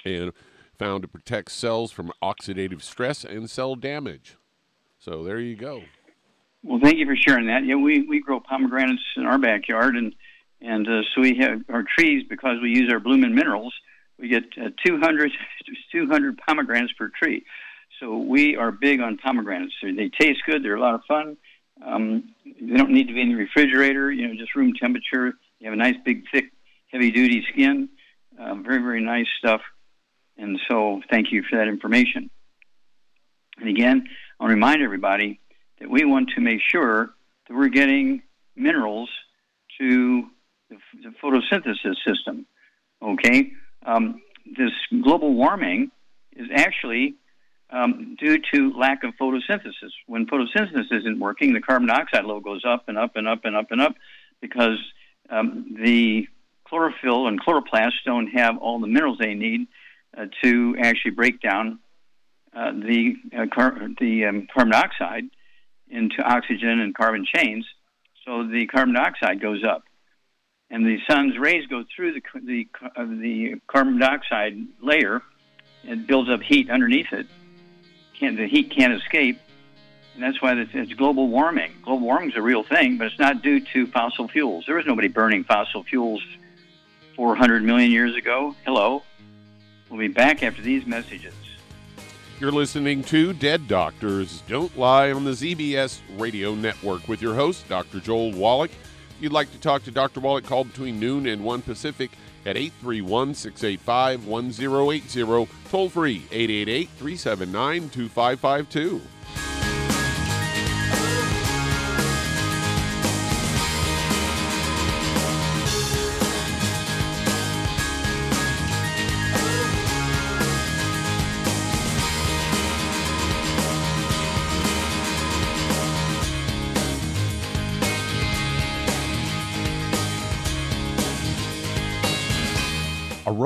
and 0.05 0.33
found 0.77 1.03
to 1.03 1.09
protect 1.09 1.53
cells 1.53 1.93
from 1.93 2.11
oxidative 2.21 2.83
stress 2.83 3.25
and 3.25 3.49
cell 3.49 3.77
damage. 3.77 4.37
So 4.99 5.23
there 5.23 5.39
you 5.39 5.55
go. 5.55 5.85
Well, 6.63 6.81
thank 6.83 6.99
you 6.99 7.07
for 7.07 7.17
sharing 7.17 7.47
that. 7.47 7.65
Yeah, 7.65 7.77
we, 7.77 8.03
we 8.03 8.21
grow 8.21 8.41
pomegranates 8.41 9.03
in 9.17 9.25
our 9.25 9.39
backyard, 9.39 9.97
and 9.97 10.15
and 10.63 10.87
uh, 10.87 11.01
so 11.15 11.23
we 11.23 11.39
have 11.39 11.63
our 11.71 11.83
trees 11.83 12.25
because 12.29 12.59
we 12.63 12.71
use 12.71 12.93
our 12.93 13.01
Bloomin' 13.01 13.35
Minerals. 13.35 13.73
We 14.19 14.29
get 14.29 14.45
uh, 14.61 14.69
200, 14.85 15.33
200 15.93 16.39
pomegranates 16.47 16.93
per 16.99 17.09
tree. 17.09 17.45
So 17.99 18.19
we 18.19 18.57
are 18.57 18.71
big 18.71 19.01
on 19.01 19.17
pomegranates. 19.17 19.73
They 19.83 20.11
taste 20.21 20.41
good. 20.47 20.63
They're 20.63 20.75
a 20.75 20.81
lot 20.81 20.95
of 20.95 21.01
fun. 21.09 21.39
Um, 21.83 22.35
they 22.45 22.77
don't 22.77 22.91
need 22.91 23.09
to 23.09 23.15
be 23.15 23.23
in 23.23 23.31
the 23.31 23.37
refrigerator. 23.37 24.13
You 24.13 24.29
know, 24.29 24.35
just 24.35 24.55
room 24.55 24.75
temperature. 24.79 25.33
You 25.61 25.71
have 25.71 25.73
a 25.73 25.77
nice, 25.77 25.97
big, 26.05 26.25
thick, 26.31 26.53
heavy-duty 26.93 27.47
skin. 27.53 27.89
Um, 28.39 28.63
very, 28.63 28.83
very 28.83 29.03
nice 29.03 29.27
stuff. 29.39 29.63
And 30.37 30.59
so, 30.69 31.01
thank 31.11 31.33
you 31.33 31.43
for 31.43 31.57
that 31.57 31.69
information. 31.69 32.31
And 33.59 33.69
again, 33.69 34.09
I'll 34.39 34.49
remind 34.49 34.83
everybody 34.83 35.41
that 35.81 35.91
we 35.91 36.05
want 36.05 36.31
to 36.35 36.41
make 36.41 36.61
sure 36.61 37.11
that 37.49 37.55
we're 37.55 37.69
getting 37.69 38.23
minerals 38.57 39.11
to 39.79 40.25
the, 40.69 40.77
the 41.03 41.11
photosynthesis 41.23 41.97
system. 42.07 42.47
Okay, 43.03 43.53
um, 43.85 44.21
this 44.45 44.73
global 45.03 45.35
warming 45.35 45.91
is 46.37 46.49
actually 46.55 47.15
um, 47.71 48.17
due 48.19 48.39
to 48.53 48.73
lack 48.79 49.05
of 49.05 49.15
photosynthesis. 49.21 49.91
When 50.07 50.27
photosynthesis 50.27 50.93
isn't 50.93 51.19
working, 51.19 51.55
the 51.55 51.61
carbon 51.61 51.89
dioxide 51.89 52.25
level 52.25 52.41
goes 52.41 52.63
up 52.67 52.85
and 52.89 52.99
up 52.99 53.17
and 53.17 53.27
up 53.27 53.45
and 53.45 53.57
up 53.57 53.71
and 53.71 53.81
up 53.81 53.95
because 54.41 54.79
um, 55.31 55.77
the 55.83 56.27
chlorophyll 56.65 57.27
and 57.27 57.41
chloroplasts 57.41 58.03
don't 58.05 58.29
have 58.29 58.59
all 58.59 58.81
the 58.81 58.87
minerals 58.87 59.19
they 59.19 59.35
need 59.35 59.67
uh, 60.17 60.27
to 60.43 60.77
actually 60.81 61.13
break 61.13 61.41
down 61.41 61.79
uh, 62.55 62.73
the 62.73 63.15
uh, 63.37 63.47
car- 63.53 63.89
the 64.01 64.25
um, 64.27 64.49
carbon 64.53 64.73
dioxide 64.73 65.25
into 65.91 66.23
oxygen 66.23 66.81
and 66.81 66.95
carbon 66.95 67.27
chains, 67.27 67.67
so 68.25 68.47
the 68.47 68.67
carbon 68.67 68.95
dioxide 68.95 69.41
goes 69.41 69.65
up. 69.65 69.85
And 70.71 70.87
the 70.87 70.99
sun's 71.09 71.37
rays 71.37 71.67
go 71.67 71.85
through 71.95 72.15
the, 72.15 72.23
the, 72.41 72.69
uh, 72.97 73.05
the 73.05 73.61
carbon 73.67 73.99
dioxide 73.99 74.57
layer. 74.81 75.23
and 75.87 76.07
builds 76.07 76.31
up 76.31 76.43
heat 76.43 76.71
underneath 76.71 77.13
it. 77.13 77.27
Can't, 78.19 78.37
the 78.37 78.47
heat 78.47 78.71
can't 78.71 78.93
escape. 78.93 79.41
And 80.15 80.23
that's 80.23 80.43
why 80.43 80.53
it's 80.53 80.93
global 80.93 81.29
warming. 81.29 81.73
Global 81.83 82.07
warming 82.07 82.31
is 82.31 82.37
a 82.37 82.43
real 82.43 82.63
thing, 82.63 82.99
but 82.99 83.07
it's 83.07 83.19
not 83.19 83.43
due 83.43 83.61
to 83.61 83.87
fossil 83.87 84.29
fuels. 84.29 84.65
There 84.67 84.77
was 84.77 84.87
nobody 84.87 85.09
burning 85.09 85.45
fossil 85.45 85.83
fuels 85.85 86.23
400 87.17 87.63
million 87.63 87.91
years 87.91 88.15
ago. 88.17 88.55
Hello. 88.65 89.03
We'll 89.89 89.99
be 89.99 90.09
back 90.09 90.43
after 90.43 90.63
these 90.63 90.87
messages. 90.87 91.35
You're 92.41 92.53
listening 92.53 93.05
to 93.05 93.35
Dead 93.35 93.69
Doctors 93.69 94.43
Don't 94.49 94.75
Lie 94.79 95.13
on 95.13 95.25
the 95.25 95.33
ZBS 95.33 96.01
Radio 96.17 96.55
Network 96.55 97.07
with 97.07 97.21
your 97.21 97.35
host, 97.35 97.69
Dr. 97.69 98.01
Joel 98.01 98.33
Wallach. 98.33 98.71
If 98.71 99.17
you'd 99.21 99.33
like 99.33 99.53
to 99.53 99.61
talk 99.61 99.85
to 99.85 99.91
Dr. 99.91 100.21
Wallach, 100.21 100.45
call 100.45 100.65
between 100.65 100.99
noon 100.99 101.27
and 101.27 101.45
1 101.45 101.61
Pacific 101.61 102.11
at 102.47 102.57
831 102.57 103.35
685 103.35 104.27
1080. 104.27 105.53
Toll 105.69 105.91
free 105.91 106.23
888 106.31 106.89
379 106.89 107.91
2552. 107.91 109.03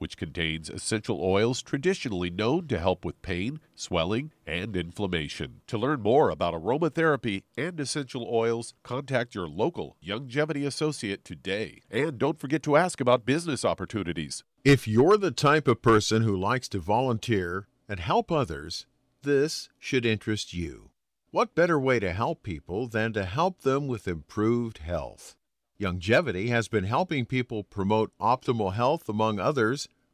which 0.00 0.16
contains 0.16 0.70
essential 0.70 1.22
oils 1.22 1.60
traditionally 1.60 2.30
known 2.30 2.66
to 2.66 2.78
help 2.78 3.04
with 3.04 3.20
pain, 3.20 3.60
swelling, 3.74 4.32
and 4.46 4.74
inflammation. 4.74 5.60
To 5.66 5.76
learn 5.76 6.00
more 6.00 6.30
about 6.30 6.54
aromatherapy 6.54 7.42
and 7.54 7.78
essential 7.78 8.26
oils, 8.32 8.72
contact 8.82 9.34
your 9.34 9.46
local 9.46 9.98
Youngevity 10.02 10.66
associate 10.66 11.22
today. 11.22 11.82
And 11.90 12.18
don't 12.18 12.40
forget 12.40 12.62
to 12.62 12.78
ask 12.78 12.98
about 12.98 13.26
business 13.26 13.62
opportunities. 13.62 14.42
If 14.64 14.88
you're 14.88 15.18
the 15.18 15.30
type 15.30 15.68
of 15.68 15.82
person 15.82 16.22
who 16.22 16.34
likes 16.34 16.68
to 16.70 16.78
volunteer 16.78 17.68
and 17.86 18.00
help 18.00 18.32
others, 18.32 18.86
this 19.22 19.68
should 19.78 20.06
interest 20.06 20.54
you. 20.54 20.92
What 21.30 21.54
better 21.54 21.78
way 21.78 22.00
to 22.00 22.14
help 22.14 22.42
people 22.42 22.88
than 22.88 23.12
to 23.12 23.26
help 23.26 23.60
them 23.60 23.86
with 23.86 24.08
improved 24.08 24.78
health? 24.78 25.36
Youngevity 25.80 26.48
has 26.48 26.68
been 26.68 26.84
helping 26.84 27.24
people 27.24 27.64
promote 27.64 28.12
optimal 28.20 28.74
health, 28.74 29.08
among 29.08 29.40
others, 29.40 29.88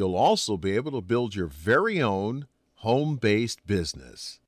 you'll 0.00 0.16
also 0.16 0.56
be 0.56 0.74
able 0.74 0.92
to 0.92 1.02
build 1.02 1.34
your 1.34 1.46
very 1.46 2.00
own 2.00 2.46
home 2.76 3.16
based 3.16 3.66
business. 3.66 4.40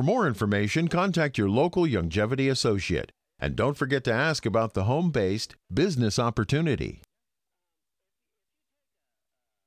For 0.00 0.04
more 0.04 0.26
information, 0.26 0.88
contact 0.88 1.38
your 1.38 1.48
local 1.48 1.84
Youngevity 1.84 2.50
associate. 2.50 3.12
And 3.38 3.54
don't 3.54 3.76
forget 3.76 4.02
to 4.04 4.12
ask 4.12 4.44
about 4.44 4.74
the 4.74 4.84
home 4.84 5.12
based 5.12 5.54
business 5.72 6.18
opportunity. 6.18 7.02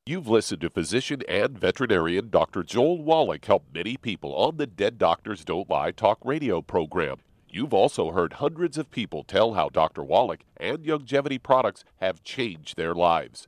You've 0.06 0.28
listened 0.28 0.60
to 0.62 0.70
physician 0.70 1.22
and 1.30 1.58
veterinarian 1.58 2.30
Dr. 2.30 2.64
Joel 2.64 3.02
Wallach 3.02 3.46
help 3.46 3.64
many 3.74 3.96
people 3.96 4.36
on 4.36 4.58
the 4.58 4.68
Dead 4.68 4.98
Doctors 4.98 5.46
Don't 5.46 5.70
Lie 5.70 5.92
talk 5.92 6.18
radio 6.26 6.62
program. 6.62 7.18
You've 7.48 7.74
also 7.74 8.12
heard 8.12 8.34
hundreds 8.34 8.78
of 8.78 8.92
people 8.92 9.24
tell 9.24 9.54
how 9.54 9.70
Dr. 9.70 10.04
Wallach 10.04 10.42
and 10.58 10.80
Youngevity 10.80 11.42
products 11.42 11.86
have 12.02 12.24
changed 12.24 12.76
their 12.76 12.94
lives. 12.94 13.48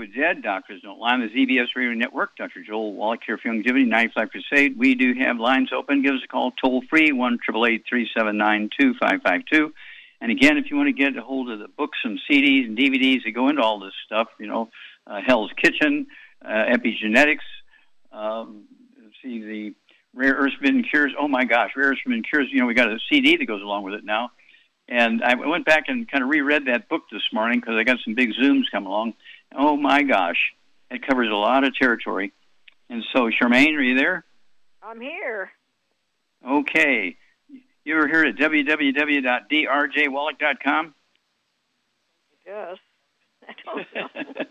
With 0.00 0.14
Dead 0.14 0.42
Doctors 0.42 0.80
Don't 0.80 0.98
Lie 0.98 1.12
on 1.12 1.20
the 1.20 1.28
ZBS 1.28 1.76
Radio 1.76 1.92
Network. 1.92 2.34
Dr. 2.34 2.62
Joel 2.66 2.94
Wallach 2.94 3.20
here 3.26 3.36
for 3.36 3.50
Youngevity, 3.50 3.86
95 3.86 4.30
Crusade. 4.30 4.78
We 4.78 4.94
do 4.94 5.12
have 5.12 5.38
lines 5.38 5.74
open. 5.76 6.00
Give 6.00 6.14
us 6.14 6.22
a 6.24 6.26
call 6.26 6.52
toll 6.52 6.82
free, 6.88 7.12
1 7.12 7.38
379 7.46 8.70
2552. 8.80 9.74
And 10.22 10.32
again, 10.32 10.56
if 10.56 10.70
you 10.70 10.78
want 10.78 10.86
to 10.86 10.94
get 10.94 11.14
a 11.18 11.20
hold 11.20 11.50
of 11.50 11.58
the 11.58 11.68
books 11.68 11.98
and 12.02 12.18
CDs 12.30 12.64
and 12.64 12.78
DVDs 12.78 13.24
that 13.24 13.32
go 13.32 13.50
into 13.50 13.60
all 13.60 13.78
this 13.78 13.92
stuff, 14.06 14.28
you 14.38 14.46
know, 14.46 14.70
uh, 15.06 15.20
Hell's 15.20 15.50
Kitchen, 15.62 16.06
uh, 16.42 16.48
epigenetics, 16.48 17.44
um, 18.10 18.64
see 19.22 19.42
the 19.42 19.74
rare 20.14 20.32
earth 20.32 20.54
forbidden 20.54 20.82
cures. 20.82 21.12
Oh 21.18 21.28
my 21.28 21.44
gosh, 21.44 21.72
rare 21.76 21.88
earth 21.88 21.98
forbidden 22.02 22.24
cures. 22.24 22.48
You 22.50 22.60
know, 22.60 22.66
we 22.66 22.72
got 22.72 22.88
a 22.88 22.98
CD 23.12 23.36
that 23.36 23.44
goes 23.44 23.60
along 23.60 23.82
with 23.82 23.92
it 23.92 24.04
now. 24.06 24.30
And 24.88 25.22
I 25.22 25.34
went 25.34 25.66
back 25.66 25.84
and 25.88 26.10
kind 26.10 26.24
of 26.24 26.30
reread 26.30 26.66
that 26.66 26.88
book 26.88 27.02
this 27.12 27.22
morning 27.32 27.60
because 27.60 27.74
I 27.76 27.84
got 27.84 27.98
some 28.04 28.14
big 28.14 28.30
zooms 28.32 28.64
come 28.72 28.86
along. 28.86 29.12
Oh 29.56 29.76
my 29.76 30.02
gosh, 30.02 30.52
it 30.90 31.06
covers 31.06 31.28
a 31.30 31.34
lot 31.34 31.64
of 31.64 31.74
territory. 31.74 32.32
And 32.88 33.04
so, 33.14 33.28
Charmaine, 33.30 33.76
are 33.76 33.82
you 33.82 33.96
there? 33.96 34.24
I'm 34.82 35.00
here. 35.00 35.50
Okay. 36.48 37.16
You 37.84 37.96
ever 37.96 38.08
here 38.08 38.24
at 38.24 38.36
www.drjwallach.com? 38.36 40.94
Yes. 42.46 42.76
I 43.48 43.52
don't 43.64 43.86
know. 43.94 44.08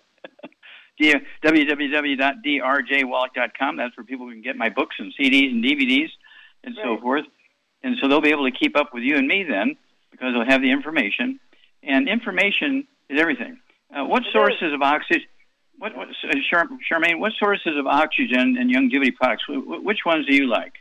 yeah, 0.99 1.15
www.drjwallach.com. 1.43 3.77
That's 3.77 3.97
where 3.97 4.05
people 4.05 4.29
can 4.29 4.41
get 4.41 4.55
my 4.55 4.69
books 4.69 4.95
and 4.99 5.11
CDs 5.19 5.51
and 5.51 5.61
DVDs 5.63 6.09
and 6.63 6.77
right. 6.77 6.83
so 6.83 6.97
forth. 7.01 7.25
And 7.83 7.97
so 8.01 8.07
they'll 8.07 8.21
be 8.21 8.31
able 8.31 8.49
to 8.49 8.57
keep 8.57 8.77
up 8.77 8.93
with 8.93 9.03
you 9.03 9.17
and 9.17 9.27
me 9.27 9.43
then 9.43 9.75
because 10.11 10.33
they'll 10.33 10.45
have 10.45 10.61
the 10.61 10.71
information. 10.71 11.39
And 11.83 12.09
information 12.09 12.87
is 13.09 13.19
everything. 13.19 13.59
Uh, 13.95 14.05
what 14.05 14.23
sources 14.31 14.73
of 14.73 14.81
oxygen? 14.81 15.23
What, 15.77 15.95
what 15.95 16.09
uh, 16.09 16.33
Char- 16.49 16.67
Charmaine? 16.91 17.19
What 17.19 17.31
sources 17.39 17.73
of 17.77 17.87
oxygen 17.87 18.57
and 18.59 18.69
Youngevity 18.73 19.15
products? 19.15 19.43
wh- 19.47 19.63
wh- 19.65 19.83
Which 19.83 19.99
ones 20.05 20.25
do 20.27 20.35
you 20.35 20.47
like? 20.47 20.73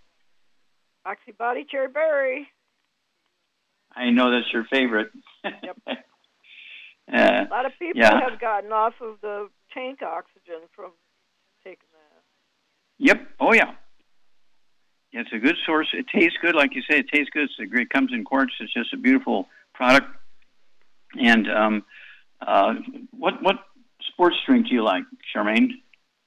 Oxybody 1.06 1.64
cherry 1.70 1.88
berry. 1.88 2.48
I 3.94 4.10
know 4.10 4.30
that's 4.30 4.52
your 4.52 4.64
favorite. 4.70 5.10
Yep. 5.44 5.54
uh, 5.88 5.96
A 7.12 7.48
lot 7.50 7.64
of 7.64 7.72
people 7.78 8.00
Yeah. 8.00 8.20
have 8.28 8.38
gotten 8.40 8.72
off 8.72 8.94
of 9.00 9.20
the 9.22 9.48
tank 9.72 10.02
oxygen 10.02 10.60
from 10.74 10.90
taking 11.64 11.88
that. 11.92 12.22
Yep. 12.98 13.28
Oh 13.40 13.54
yeah. 13.54 13.72
It's 15.12 15.30
a 15.32 15.38
good 15.38 15.56
source. 15.64 15.88
It 15.94 16.06
tastes 16.14 16.36
good, 16.42 16.54
like 16.54 16.74
you 16.74 16.82
say. 16.82 16.98
It 16.98 17.08
tastes 17.08 17.30
good. 17.32 17.44
It's 17.44 17.58
a 17.62 17.64
great. 17.66 17.84
It 17.86 17.90
comes 17.90 18.12
in 18.12 18.24
quarts. 18.24 18.52
It's 18.60 18.72
just 18.74 18.92
a 18.92 18.98
beautiful 18.98 19.48
product. 19.72 20.06
And 21.18 21.50
um, 21.50 21.84
uh, 22.40 22.74
what 23.11 23.42
what 23.42 23.57
sports 24.09 24.37
drink 24.46 24.68
do 24.68 24.74
you 24.74 24.83
like, 24.83 25.05
Charmaine? 25.35 25.70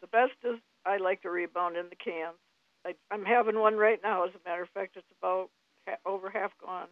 The 0.02 0.08
best 0.08 0.34
is 0.44 0.60
I 0.86 0.98
like 0.98 1.24
the 1.24 1.30
rebound 1.30 1.78
in 1.78 1.86
the 1.90 1.96
cans. 1.96 2.38
I, 2.86 2.96
I'm 3.12 3.26
having 3.26 3.60
one 3.60 3.76
right 3.76 4.00
now. 4.04 4.26
As 4.26 4.32
a 4.34 4.50
matter 4.50 4.64
of 4.64 4.70
fact, 4.70 4.98
it's 4.98 5.06
about 5.22 5.50
ha- 5.88 5.98
over 6.06 6.30
half 6.30 6.52
gone. 6.64 6.88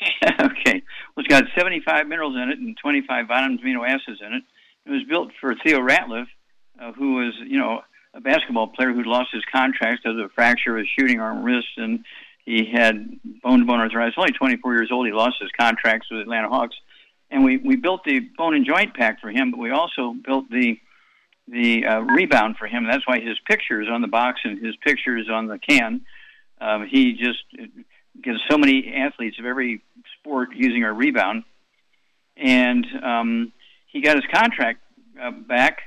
okay. 0.24 0.82
Well, 1.14 1.24
it's 1.24 1.28
got 1.28 1.44
75 1.56 2.06
minerals 2.06 2.36
in 2.36 2.50
it 2.50 2.58
and 2.58 2.76
25 2.76 3.26
vitamin 3.28 3.58
amino 3.58 3.86
acids 3.86 4.20
in 4.24 4.32
it. 4.34 4.42
It 4.86 4.90
was 4.90 5.02
built 5.08 5.30
for 5.40 5.54
Theo 5.54 5.80
Ratliff, 5.80 6.26
uh, 6.80 6.92
who 6.92 7.16
was, 7.16 7.34
you 7.46 7.58
know, 7.58 7.82
a 8.14 8.20
basketball 8.20 8.68
player 8.68 8.92
who 8.92 9.02
lost 9.04 9.30
his 9.32 9.44
contract 9.52 10.02
because 10.02 10.18
of 10.18 10.24
a 10.24 10.28
fracture 10.30 10.76
of 10.76 10.78
his 10.78 10.88
shooting 10.98 11.20
arm 11.20 11.42
wrist, 11.42 11.68
and 11.76 12.04
he 12.44 12.70
had 12.72 13.18
bone-to-bone 13.42 13.80
arthritis. 13.80 14.14
Only 14.16 14.32
24 14.32 14.74
years 14.74 14.90
old, 14.90 15.06
he 15.06 15.12
lost 15.12 15.36
his 15.40 15.50
contracts 15.58 16.08
with 16.10 16.20
Atlanta 16.20 16.48
Hawks, 16.48 16.76
and 17.30 17.44
we 17.44 17.56
we 17.58 17.76
built 17.76 18.04
the 18.04 18.20
bone 18.20 18.54
and 18.54 18.66
joint 18.66 18.94
pack 18.94 19.20
for 19.20 19.30
him, 19.30 19.50
but 19.50 19.58
we 19.58 19.70
also 19.70 20.14
built 20.24 20.50
the 20.50 20.78
the 21.46 21.86
uh, 21.86 22.00
rebound 22.00 22.56
for 22.58 22.66
him. 22.66 22.86
That's 22.86 23.06
why 23.06 23.20
his 23.20 23.38
picture 23.46 23.80
is 23.80 23.88
on 23.88 24.02
the 24.02 24.08
box 24.08 24.40
and 24.44 24.64
his 24.64 24.76
picture 24.76 25.16
is 25.16 25.28
on 25.30 25.46
the 25.46 25.58
can. 25.58 26.02
Um, 26.60 26.86
he 26.86 27.12
just 27.14 27.44
gets 28.22 28.38
so 28.50 28.58
many 28.58 28.92
athletes 28.94 29.38
of 29.38 29.46
every 29.46 29.82
sport 30.18 30.50
using 30.54 30.84
our 30.84 30.92
rebound, 30.92 31.44
and 32.36 32.86
um, 33.02 33.52
he 33.86 34.00
got 34.00 34.16
his 34.16 34.24
contract 34.32 34.80
uh, 35.20 35.30
back. 35.30 35.78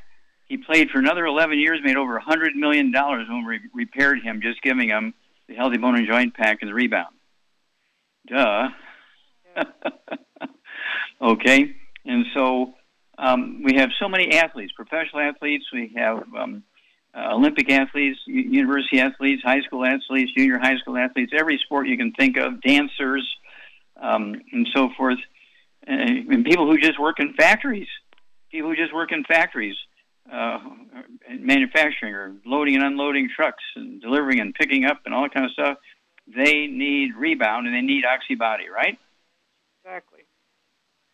He 0.47 0.57
played 0.57 0.89
for 0.89 0.99
another 0.99 1.25
11 1.25 1.59
years, 1.59 1.79
made 1.83 1.95
over 1.95 2.19
$100 2.19 2.55
million 2.55 2.91
when 2.91 3.45
we 3.45 3.59
repaired 3.73 4.21
him, 4.21 4.41
just 4.41 4.61
giving 4.61 4.89
him 4.89 5.13
the 5.47 5.55
healthy 5.55 5.77
bone 5.77 5.95
and 5.95 6.07
joint 6.07 6.33
pack 6.33 6.57
and 6.61 6.69
the 6.69 6.73
rebound. 6.73 7.15
Duh. 8.27 8.69
okay, 11.21 11.75
and 12.05 12.25
so 12.33 12.73
um, 13.17 13.61
we 13.63 13.75
have 13.75 13.89
so 13.99 14.09
many 14.09 14.33
athletes, 14.33 14.73
professional 14.75 15.21
athletes. 15.21 15.65
We 15.71 15.91
have 15.95 16.23
um, 16.37 16.63
uh, 17.15 17.33
Olympic 17.33 17.69
athletes, 17.69 18.19
university 18.25 18.99
athletes, 18.99 19.41
high 19.43 19.61
school 19.61 19.85
athletes, 19.85 20.31
junior 20.35 20.59
high 20.59 20.77
school 20.77 20.97
athletes, 20.97 21.33
every 21.37 21.59
sport 21.63 21.87
you 21.87 21.97
can 21.97 22.13
think 22.13 22.37
of, 22.37 22.61
dancers, 22.61 23.27
um, 24.01 24.41
and 24.51 24.67
so 24.73 24.89
forth, 24.97 25.19
uh, 25.87 25.91
and 25.91 26.45
people 26.45 26.65
who 26.65 26.77
just 26.77 26.99
work 26.99 27.19
in 27.19 27.33
factories, 27.33 27.87
people 28.51 28.69
who 28.69 28.75
just 28.75 28.93
work 28.93 29.11
in 29.11 29.23
factories, 29.23 29.75
uh, 30.31 30.59
manufacturing 31.39 32.13
or 32.13 32.33
loading 32.45 32.75
and 32.75 32.83
unloading 32.83 33.29
trucks 33.35 33.63
and 33.75 34.01
delivering 34.01 34.39
and 34.39 34.53
picking 34.53 34.85
up 34.85 35.01
and 35.05 35.13
all 35.13 35.23
that 35.23 35.33
kind 35.33 35.45
of 35.45 35.51
stuff. 35.51 35.77
They 36.27 36.67
need 36.67 37.15
rebound 37.17 37.67
and 37.67 37.75
they 37.75 37.81
need 37.81 38.03
oxybody, 38.05 38.69
right? 38.73 38.97
Exactly. 39.83 40.10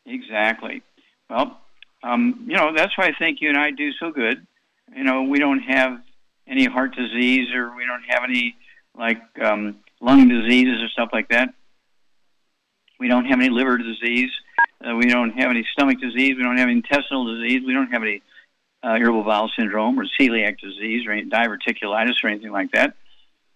Exactly. 0.07 0.81
Well, 1.29 1.59
um, 2.01 2.45
you 2.47 2.55
know, 2.55 2.73
that's 2.73 2.97
why 2.97 3.07
I 3.07 3.13
think 3.19 3.41
you 3.41 3.49
and 3.49 3.57
I 3.57 3.71
do 3.71 3.91
so 3.93 4.11
good. 4.11 4.45
You 4.95 5.03
know, 5.03 5.23
we 5.23 5.39
don't 5.39 5.59
have 5.59 5.99
any 6.47 6.65
heart 6.65 6.95
disease 6.95 7.53
or 7.53 7.75
we 7.75 7.85
don't 7.85 8.03
have 8.07 8.23
any 8.23 8.55
like 8.97 9.21
um, 9.43 9.77
lung 9.99 10.29
diseases 10.29 10.81
or 10.81 10.87
stuff 10.89 11.09
like 11.11 11.29
that. 11.29 11.49
We 12.99 13.09
don't 13.09 13.25
have 13.25 13.39
any 13.39 13.49
liver 13.49 13.77
disease. 13.77 14.31
Uh, 14.83 14.95
we 14.95 15.07
don't 15.07 15.31
have 15.31 15.49
any 15.49 15.67
stomach 15.73 15.99
disease. 15.99 16.35
We 16.37 16.43
don't 16.43 16.57
have 16.57 16.69
any 16.69 16.77
intestinal 16.77 17.25
disease. 17.35 17.63
We 17.65 17.73
don't 17.73 17.91
have 17.91 18.01
any 18.01 18.21
uh, 18.83 18.93
irritable 18.93 19.23
bowel 19.23 19.51
syndrome 19.57 19.99
or 19.99 20.05
celiac 20.19 20.59
disease 20.59 21.05
or 21.05 21.11
any 21.11 21.29
diverticulitis 21.29 22.23
or 22.23 22.29
anything 22.29 22.51
like 22.51 22.71
that. 22.71 22.95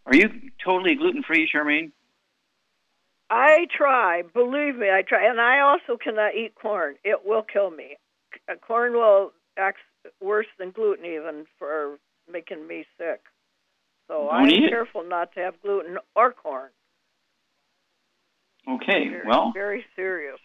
Are 0.06 0.16
you 0.16 0.30
totally 0.64 0.96
gluten 0.96 1.24
free, 1.24 1.50
Charmaine? 1.52 1.92
I 3.32 3.66
try. 3.76 4.24
Believe 4.34 4.76
me, 4.76 4.90
I 4.92 5.04
try. 5.04 5.28
And 5.28 5.40
I 5.40 5.62
also 5.62 5.98
cannot 5.98 6.36
eat 6.36 6.54
corn. 6.62 6.96
It 7.06 7.26
will 7.26 7.44
kill 7.44 7.72
me. 7.72 7.96
Corn 8.68 8.92
will 8.94 9.32
act 9.58 9.78
worse 10.22 10.48
than 10.60 10.72
gluten 10.72 11.06
even 11.06 11.46
for 11.58 11.98
making 12.32 12.68
me 12.68 12.86
sick. 12.98 13.22
So 14.10 14.28
Don't 14.30 14.50
I'm 14.50 14.70
careful 14.70 15.04
not 15.08 15.34
to 15.36 15.40
have 15.40 15.62
gluten 15.62 15.98
or 16.14 16.34
corn. 16.34 16.72
Okay. 18.68 19.08
Very, 19.08 19.28
Well, 19.28 19.52
very 19.54 19.86
serious. 19.96 20.40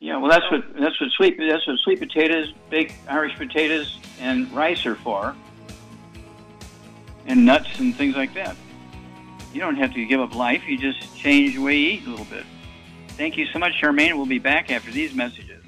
Yeah, 0.00 0.16
well, 0.18 0.30
that's 0.30 0.44
what 0.50 0.62
that's 0.78 1.00
what 1.00 1.10
sweet 1.10 1.38
that's 1.38 1.66
what 1.66 1.78
sweet 1.80 1.98
potatoes, 1.98 2.52
baked 2.70 2.94
Irish 3.08 3.36
potatoes, 3.36 3.98
and 4.20 4.50
rice 4.52 4.86
are 4.86 4.94
for, 4.94 5.34
and 7.26 7.44
nuts 7.44 7.80
and 7.80 7.96
things 7.96 8.14
like 8.14 8.32
that. 8.34 8.56
You 9.52 9.60
don't 9.60 9.76
have 9.76 9.94
to 9.94 10.04
give 10.04 10.20
up 10.20 10.34
life; 10.34 10.62
you 10.66 10.76
just 10.78 11.16
change 11.16 11.54
the 11.54 11.62
way 11.62 11.76
you 11.76 11.90
eat 11.92 12.06
a 12.06 12.10
little 12.10 12.26
bit. 12.26 12.44
Thank 13.08 13.36
you 13.36 13.46
so 13.46 13.58
much, 13.58 13.72
Charmaine. 13.80 14.14
We'll 14.16 14.26
be 14.26 14.38
back 14.38 14.70
after 14.70 14.90
these 14.90 15.14
messages. 15.14 15.64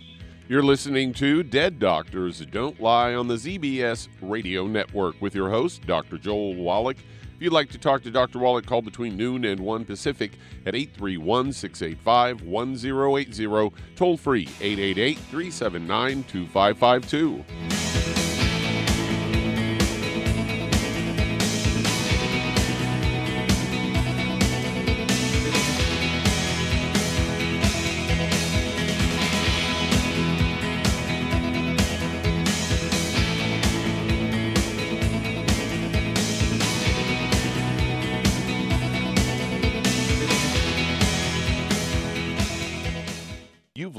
You're 0.49 0.63
listening 0.63 1.13
to 1.15 1.43
Dead 1.45 1.79
Doctors 1.79 2.45
Don't 2.47 2.81
Lie 2.81 3.15
on 3.15 3.29
the 3.29 3.37
ZBS 3.37 4.09
Radio 4.21 4.67
Network 4.67 5.15
with 5.21 5.35
your 5.35 5.49
host, 5.49 5.87
Dr. 5.87 6.19
Joel 6.19 6.57
Wallach. 6.57 6.97
If 6.97 7.45
you'd 7.45 7.53
like 7.53 7.71
to 7.71 7.79
talk 7.79 8.03
to 8.03 8.11
Dr. 8.11 8.39
Wallach, 8.41 8.67
call 8.67 8.83
between 8.83 9.17
noon 9.17 9.45
and 9.45 9.61
1 9.61 9.85
Pacific 9.85 10.33
at 10.67 10.75
831 10.75 11.53
685 11.53 12.43
1080, 12.43 13.77
toll 13.97 14.17
free 14.17 14.49
888 14.61 15.19
379 15.19 16.25
2552. 16.25 18.20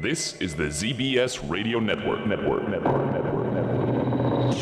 This 0.00 0.34
is 0.40 0.54
the 0.54 0.64
ZBS 0.64 1.50
Radio 1.50 1.78
Network. 1.78 2.26
Network. 2.26 2.66
Network. 2.70 3.12
Network. 3.12 3.52
Network. 3.52 4.56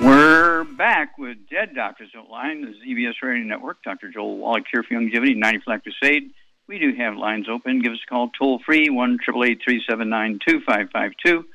We're 0.00 0.62
back 0.62 1.18
with 1.18 1.38
Dead 1.50 1.74
Doctors 1.74 2.10
Don't 2.12 2.30
Lie, 2.30 2.54
the 2.54 2.72
ZBS 2.86 3.14
Radio 3.20 3.44
Network. 3.44 3.82
Dr. 3.82 4.10
Joel 4.12 4.38
Wallach 4.38 4.66
here 4.70 4.84
for 4.84 4.94
Youngevity, 4.94 5.34
90 5.36 5.58
Flat 5.64 5.82
Crusade. 5.82 6.30
We 6.68 6.78
do 6.78 6.92
have 6.98 7.16
lines 7.16 7.46
open. 7.48 7.80
Give 7.80 7.92
us 7.92 7.98
a 8.06 8.10
call 8.10 8.30
toll 8.38 8.60
free, 8.64 8.90
1 8.90 9.18
379 9.24 10.38
2552. 10.46 11.46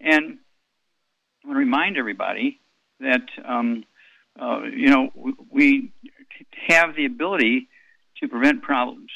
And 0.00 0.38
I 1.44 1.46
want 1.46 1.56
to 1.56 1.58
remind 1.58 1.98
everybody 1.98 2.58
that, 3.00 3.26
um, 3.44 3.84
uh, 4.40 4.62
you 4.62 4.88
know, 4.88 5.10
we 5.50 5.92
have 6.68 6.96
the 6.96 7.04
ability 7.04 7.68
to 8.22 8.28
prevent 8.28 8.62
problems. 8.62 9.10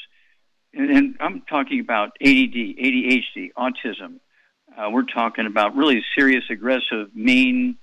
And, 0.75 0.91
and 0.91 1.15
I'm 1.19 1.41
talking 1.49 1.79
about 1.79 2.09
ADD, 2.21 2.77
ADHD, 2.77 3.51
autism. 3.57 4.19
Uh, 4.77 4.91
we're 4.91 5.05
talking 5.11 5.47
about 5.47 5.75
really 5.75 6.03
serious, 6.15 6.43
aggressive, 6.51 7.15
mean, 7.15 7.77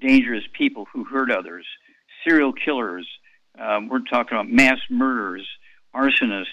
dangerous 0.00 0.44
people 0.58 0.86
who 0.92 1.04
hurt 1.04 1.30
others, 1.30 1.66
serial 2.26 2.52
killers. 2.52 3.08
Um, 3.56 3.88
we're 3.88 4.00
talking 4.00 4.36
about 4.36 4.50
mass 4.50 4.78
murderers, 4.90 5.46
arsonists. 5.94 6.46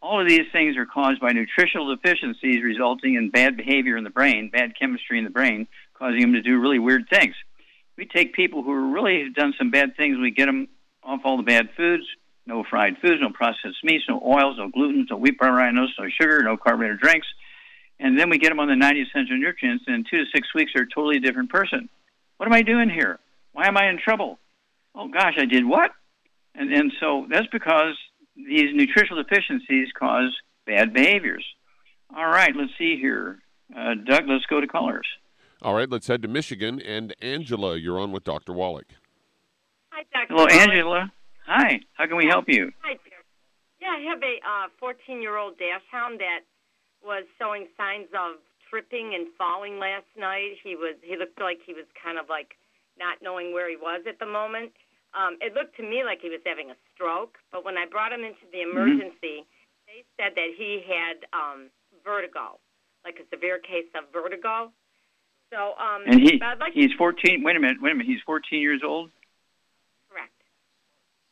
All 0.00 0.20
of 0.20 0.28
these 0.28 0.46
things 0.52 0.76
are 0.76 0.86
caused 0.86 1.20
by 1.20 1.32
nutritional 1.32 1.94
deficiencies 1.94 2.62
resulting 2.62 3.14
in 3.14 3.30
bad 3.30 3.56
behavior 3.56 3.96
in 3.96 4.04
the 4.04 4.10
brain, 4.10 4.48
bad 4.48 4.78
chemistry 4.78 5.18
in 5.18 5.24
the 5.24 5.30
brain, 5.30 5.66
causing 5.94 6.20
them 6.20 6.32
to 6.34 6.42
do 6.42 6.60
really 6.60 6.78
weird 6.78 7.08
things. 7.10 7.34
We 7.96 8.06
take 8.06 8.32
people 8.32 8.62
who 8.62 8.92
really 8.92 9.24
have 9.24 9.34
done 9.34 9.54
some 9.58 9.70
bad 9.70 9.96
things, 9.96 10.18
we 10.18 10.30
get 10.30 10.46
them 10.46 10.68
off 11.02 11.22
all 11.24 11.36
the 11.36 11.42
bad 11.42 11.70
foods, 11.76 12.04
no 12.46 12.64
fried 12.68 12.96
foods, 13.02 13.20
no 13.20 13.30
processed 13.30 13.82
meats, 13.82 14.04
no 14.08 14.22
oils, 14.24 14.56
no 14.58 14.68
gluten, 14.68 15.06
no 15.10 15.16
wheat 15.16 15.36
rhinos, 15.40 15.92
no 15.98 16.08
sugar, 16.08 16.42
no 16.42 16.56
carbonated 16.56 17.00
drinks. 17.00 17.26
And 17.98 18.16
then 18.18 18.30
we 18.30 18.38
get 18.38 18.50
them 18.50 18.60
on 18.60 18.68
the 18.68 18.76
90 18.76 19.02
essential 19.02 19.36
nutrients, 19.36 19.84
and 19.88 19.96
in 19.96 20.04
two 20.08 20.24
to 20.24 20.30
six 20.32 20.54
weeks, 20.54 20.70
they're 20.74 20.84
a 20.84 20.88
totally 20.88 21.18
different 21.18 21.50
person. 21.50 21.88
What 22.36 22.46
am 22.46 22.52
I 22.52 22.62
doing 22.62 22.88
here? 22.88 23.18
Why 23.52 23.66
am 23.66 23.76
I 23.76 23.88
in 23.88 23.98
trouble? 23.98 24.38
Oh 24.94 25.08
gosh, 25.08 25.34
I 25.36 25.44
did 25.44 25.64
what? 25.66 25.90
And 26.54 26.72
and 26.72 26.92
so 27.00 27.26
that's 27.28 27.48
because 27.48 27.96
these 28.46 28.74
nutritional 28.74 29.22
deficiencies 29.22 29.88
cause 29.98 30.34
bad 30.66 30.92
behaviors. 30.92 31.44
All 32.16 32.26
right, 32.26 32.54
let's 32.56 32.72
see 32.78 32.96
here. 32.96 33.38
Uh, 33.76 33.94
Doug, 34.06 34.24
let's 34.28 34.46
go 34.46 34.60
to 34.60 34.66
callers. 34.66 35.06
All 35.60 35.74
right, 35.74 35.90
let's 35.90 36.06
head 36.06 36.22
to 36.22 36.28
Michigan. 36.28 36.80
And 36.80 37.14
Angela, 37.20 37.76
you're 37.76 37.98
on 37.98 38.12
with 38.12 38.24
Dr. 38.24 38.52
Wallach. 38.52 38.86
Hi, 39.90 40.04
Dr. 40.12 40.26
Hello, 40.28 40.46
Wallach. 40.46 40.54
Angela. 40.54 41.12
Hi, 41.46 41.80
how 41.94 42.06
can 42.06 42.16
we 42.16 42.26
help 42.26 42.44
you? 42.48 42.70
Hi, 42.82 42.92
dear. 42.92 43.18
Yeah, 43.80 43.96
I 43.96 44.00
have 44.10 44.22
a 44.22 44.70
14 44.78 45.20
year 45.20 45.36
old 45.36 45.58
dash 45.58 45.82
hound 45.90 46.20
that 46.20 46.40
was 47.02 47.24
showing 47.38 47.66
signs 47.76 48.08
of 48.14 48.36
tripping 48.70 49.12
and 49.14 49.28
falling 49.36 49.78
last 49.78 50.06
night. 50.16 50.60
He 50.62 50.76
was 50.76 50.96
he 51.02 51.16
looked 51.16 51.40
like 51.40 51.58
he 51.64 51.72
was 51.72 51.86
kind 52.02 52.18
of 52.18 52.28
like 52.28 52.56
not 52.98 53.18
knowing 53.22 53.52
where 53.52 53.68
he 53.68 53.76
was 53.76 54.02
at 54.08 54.18
the 54.18 54.26
moment. 54.26 54.72
Um, 55.14 55.38
it 55.40 55.54
looked 55.54 55.76
to 55.76 55.82
me 55.82 56.04
like 56.04 56.20
he 56.20 56.28
was 56.28 56.40
having 56.44 56.70
a 56.70 56.76
stroke, 56.94 57.38
but 57.50 57.64
when 57.64 57.76
I 57.78 57.86
brought 57.86 58.12
him 58.12 58.20
into 58.24 58.44
the 58.52 58.60
emergency, 58.62 59.46
they 59.88 60.04
said 60.20 60.32
that 60.36 60.50
he 60.56 60.84
had 60.84 61.24
um, 61.32 61.70
vertigo, 62.04 62.60
like 63.04 63.16
a 63.16 63.26
severe 63.34 63.58
case 63.58 63.88
of 63.96 64.04
vertigo. 64.12 64.70
So, 65.52 65.72
um, 65.80 66.04
And 66.06 66.20
he 66.20 66.38
like 66.38 66.74
he's 66.74 66.92
14. 66.98 67.42
Wait 67.42 67.56
a 67.56 67.60
minute. 67.60 67.78
Wait 67.80 67.92
a 67.92 67.94
minute. 67.94 68.06
He's 68.06 68.20
14 68.26 68.60
years 68.60 68.82
old. 68.84 69.10
correct. 70.10 70.36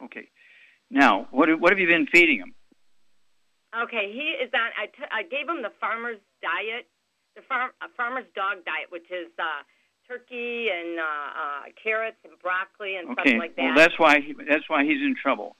Okay. 0.02 0.28
Now, 0.90 1.28
what 1.30 1.48
what 1.60 1.70
have 1.72 1.78
you 1.78 1.86
been 1.86 2.06
feeding 2.06 2.38
him? 2.38 2.54
Okay, 3.76 4.08
he 4.10 4.32
is 4.40 4.48
on. 4.54 4.70
I, 4.80 4.86
t- 4.86 5.12
I 5.12 5.22
gave 5.22 5.44
him 5.46 5.60
the 5.60 5.72
farmer's 5.80 6.16
diet, 6.40 6.88
the 7.34 7.42
farm 7.42 7.72
uh, 7.82 7.88
farmer's 7.96 8.24
dog 8.34 8.64
diet, 8.64 8.88
which 8.88 9.10
is 9.12 9.28
uh, 9.38 9.60
turkey 10.08 10.68
and 10.70 10.98
uh, 10.98 11.02
uh, 11.02 11.62
carrots 11.82 12.16
and 12.24 12.32
broccoli 12.42 12.96
and 12.96 13.10
Okay. 13.10 13.30
stuff 13.30 13.38
like 13.40 13.56
that. 13.56 13.62
Well, 13.64 13.74
that's 13.74 13.98
why 13.98 14.20
he, 14.20 14.34
that's 14.48 14.68
why 14.68 14.84
he's 14.84 15.00
in 15.02 15.14
trouble. 15.20 15.56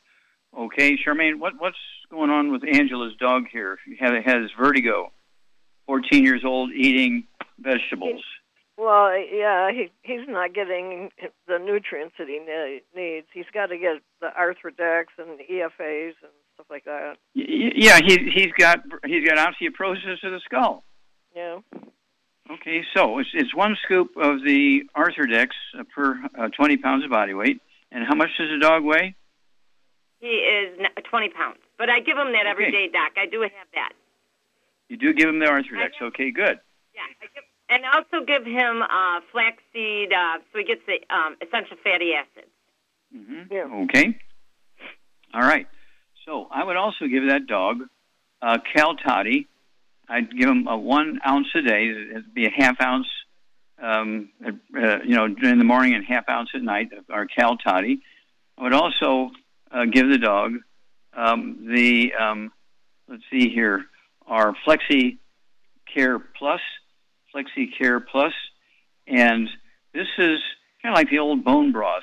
Okay, 0.57 0.97
Charmaine, 0.97 1.39
what 1.39 1.55
what's 1.59 1.77
going 2.11 2.31
on 2.31 2.51
with 2.53 2.63
Angela's 2.65 3.15
dog 3.21 3.45
here? 3.53 3.79
He 3.85 3.97
has, 4.01 4.13
has 4.25 4.51
vertigo. 4.59 5.13
14 5.87 6.25
years 6.25 6.43
old, 6.45 6.73
eating 6.73 7.25
vegetables. 7.61 8.23
Well, 8.79 9.11
yeah, 9.19 9.71
he 9.71 9.91
he's 10.03 10.27
not 10.29 10.53
getting 10.55 11.11
the 11.47 11.59
nutrients 11.59 12.15
that 12.19 12.29
he 12.29 12.39
ne- 12.41 12.83
needs. 12.95 13.27
He's 13.33 13.45
got 13.55 13.67
to 13.67 13.79
get 13.79 14.03
the 14.21 14.29
Arthrodex 14.39 15.05
and 15.19 15.39
the 15.39 15.45
EFAs 15.51 16.13
and 16.23 16.33
stuff 16.55 16.67
like 16.71 16.85
that. 16.85 17.17
Y- 17.35 17.45
y- 17.49 17.73
Yeah, 17.75 17.99
he 18.05 18.19
he's 18.35 18.53
got 18.59 18.81
he's 19.07 19.27
got 19.29 19.37
osteoporosis 19.39 20.23
of 20.25 20.33
the 20.33 20.41
skull. 20.45 20.85
Yeah. 21.35 21.59
Okay, 22.51 22.83
so 22.95 23.19
it's 23.19 23.31
it's 23.35 23.55
one 23.55 23.77
scoop 23.85 24.17
of 24.17 24.43
the 24.45 24.83
Arthrodex 24.97 25.49
uh, 25.79 25.83
per 25.95 26.19
uh, 26.39 26.49
20 26.49 26.77
pounds 26.77 27.05
of 27.05 27.11
body 27.11 27.35
weight. 27.35 27.61
And 27.91 28.05
how 28.07 28.15
much 28.15 28.31
does 28.39 28.51
a 28.51 28.59
dog 28.61 28.85
weigh? 28.85 29.15
he 30.19 30.29
is 30.29 30.79
20 31.11 31.29
pounds, 31.31 31.59
but 31.79 31.89
I 31.91 32.01
give 32.01 32.17
him 32.17 32.33
that 32.33 32.47
every 32.47 32.67
Okay. 32.69 32.87
day, 32.87 32.89
Doc. 32.93 33.13
I 33.17 33.27
do 33.27 33.43
have 33.43 33.69
that. 33.75 33.93
You 34.89 34.97
do 34.97 35.13
give 35.13 35.29
him 35.29 35.39
the 35.39 35.47
Arthrodex. 35.47 36.01
Okay, 36.01 36.31
good. 36.31 36.59
Yeah, 36.95 37.03
I 37.21 37.27
give, 37.35 37.45
and 37.69 37.85
I 37.85 37.97
also 37.99 38.25
give 38.25 38.45
him 38.47 38.83
uh, 38.83 39.21
flaxseed, 39.31 40.13
uh, 40.13 40.39
so 40.53 40.59
he 40.59 40.65
gets 40.65 40.81
the 40.87 40.99
um, 41.15 41.37
essential 41.43 41.77
fatty 41.85 42.13
acids. 42.15 42.51
hmm 43.13 43.43
Yeah. 43.53 43.85
Okay. 43.85 44.19
All 45.35 45.43
right. 45.43 45.67
So 46.25 46.49
I 46.51 46.65
would 46.65 46.77
also 46.77 47.07
give 47.07 47.29
that 47.29 47.47
dog 47.47 47.83
uh, 48.43 48.59
Cal 48.75 48.97
Toddy 48.97 49.47
I'd 50.09 50.31
give 50.31 50.49
them 50.49 50.67
a 50.69 50.77
one 50.77 51.21
ounce 51.27 51.49
a 51.55 51.63
day. 51.63 51.89
It'd 51.89 52.35
be 52.35 52.47
a 52.47 52.51
half 52.51 52.81
ounce, 52.81 53.09
um, 53.83 54.31
uh, 54.45 54.99
you 55.05 55.17
know, 55.17 55.25
in 55.25 55.59
the 55.59 55.65
morning 55.65 55.95
and 55.95 56.05
half 56.05 56.29
ounce 56.29 56.51
at 56.55 56.63
night. 56.63 56.93
Of 56.93 57.05
our 57.11 57.27
Cal 57.27 57.57
Toddy. 57.57 58.01
I 58.59 58.63
would 58.63 58.73
also 58.73 59.31
uh, 59.71 59.85
give 59.85 60.09
the 60.09 60.19
dog 60.19 60.55
um, 61.13 61.67
the 61.73 62.13
um, 62.15 62.53
let's 63.09 63.23
see 63.31 63.49
here, 63.49 63.85
our 64.27 64.55
Flexi 64.67 65.19
Care 65.93 66.19
Plus, 66.19 66.61
Flexi 67.35 67.67
Care 67.77 68.01
Plus, 68.01 68.33
and 69.07 69.49
this 69.93 70.09
is 70.19 70.39
kind 70.83 70.93
of 70.93 70.95
like 70.95 71.11
the 71.11 71.19
old 71.19 71.45
bone 71.45 71.73
broth. 71.73 72.03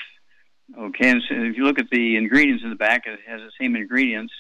Okay, 0.78 1.10
and 1.10 1.22
so 1.28 1.36
if 1.36 1.58
you 1.58 1.64
look 1.64 1.80
at 1.80 1.90
the 1.92 2.16
ingredients 2.16 2.64
in 2.64 2.70
the 2.70 2.76
back, 2.76 3.04
it 3.06 3.20
has 3.28 3.42
the 3.42 3.52
same 3.60 3.76
ingredients 3.76 4.34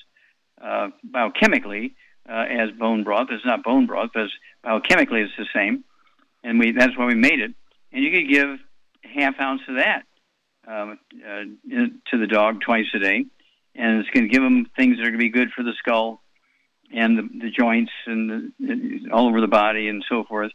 uh, 0.61 0.89
biochemically 1.07 1.93
uh, 2.29 2.45
as 2.49 2.71
bone 2.71 3.03
broth. 3.03 3.27
It's 3.31 3.45
not 3.45 3.63
bone 3.63 3.85
broth, 3.85 4.11
but 4.13 4.27
biochemically 4.65 5.23
it's 5.23 5.33
the 5.37 5.47
same, 5.53 5.83
and 6.43 6.59
we 6.59 6.71
that's 6.71 6.97
why 6.97 7.05
we 7.05 7.15
made 7.15 7.39
it. 7.39 7.51
And 7.91 8.03
you 8.03 8.11
could 8.11 8.29
give 8.29 8.59
half 9.03 9.39
ounce 9.39 9.61
of 9.67 9.75
that 9.75 10.03
um, 10.67 10.99
uh, 11.25 11.43
to 12.11 12.17
the 12.17 12.27
dog 12.27 12.61
twice 12.61 12.85
a 12.95 12.99
day, 12.99 13.25
and 13.75 13.99
it's 13.99 14.09
going 14.09 14.27
to 14.27 14.33
give 14.33 14.41
them 14.41 14.65
things 14.75 14.97
that 14.97 15.03
are 15.03 15.11
going 15.11 15.19
to 15.19 15.25
be 15.25 15.29
good 15.29 15.51
for 15.51 15.63
the 15.63 15.73
skull 15.79 16.21
and 16.95 17.17
the, 17.17 17.23
the 17.39 17.49
joints 17.49 17.91
and 18.05 18.53
the, 18.59 19.09
all 19.11 19.27
over 19.27 19.41
the 19.41 19.47
body 19.47 19.87
and 19.87 20.03
so 20.07 20.23
forth, 20.23 20.51